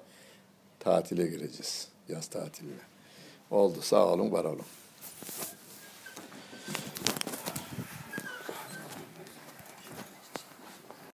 [0.80, 1.88] tatile gireceğiz.
[2.10, 2.74] Yaz tatiline.
[3.52, 3.78] Oldu.
[3.82, 4.66] Sağ olun, var olun.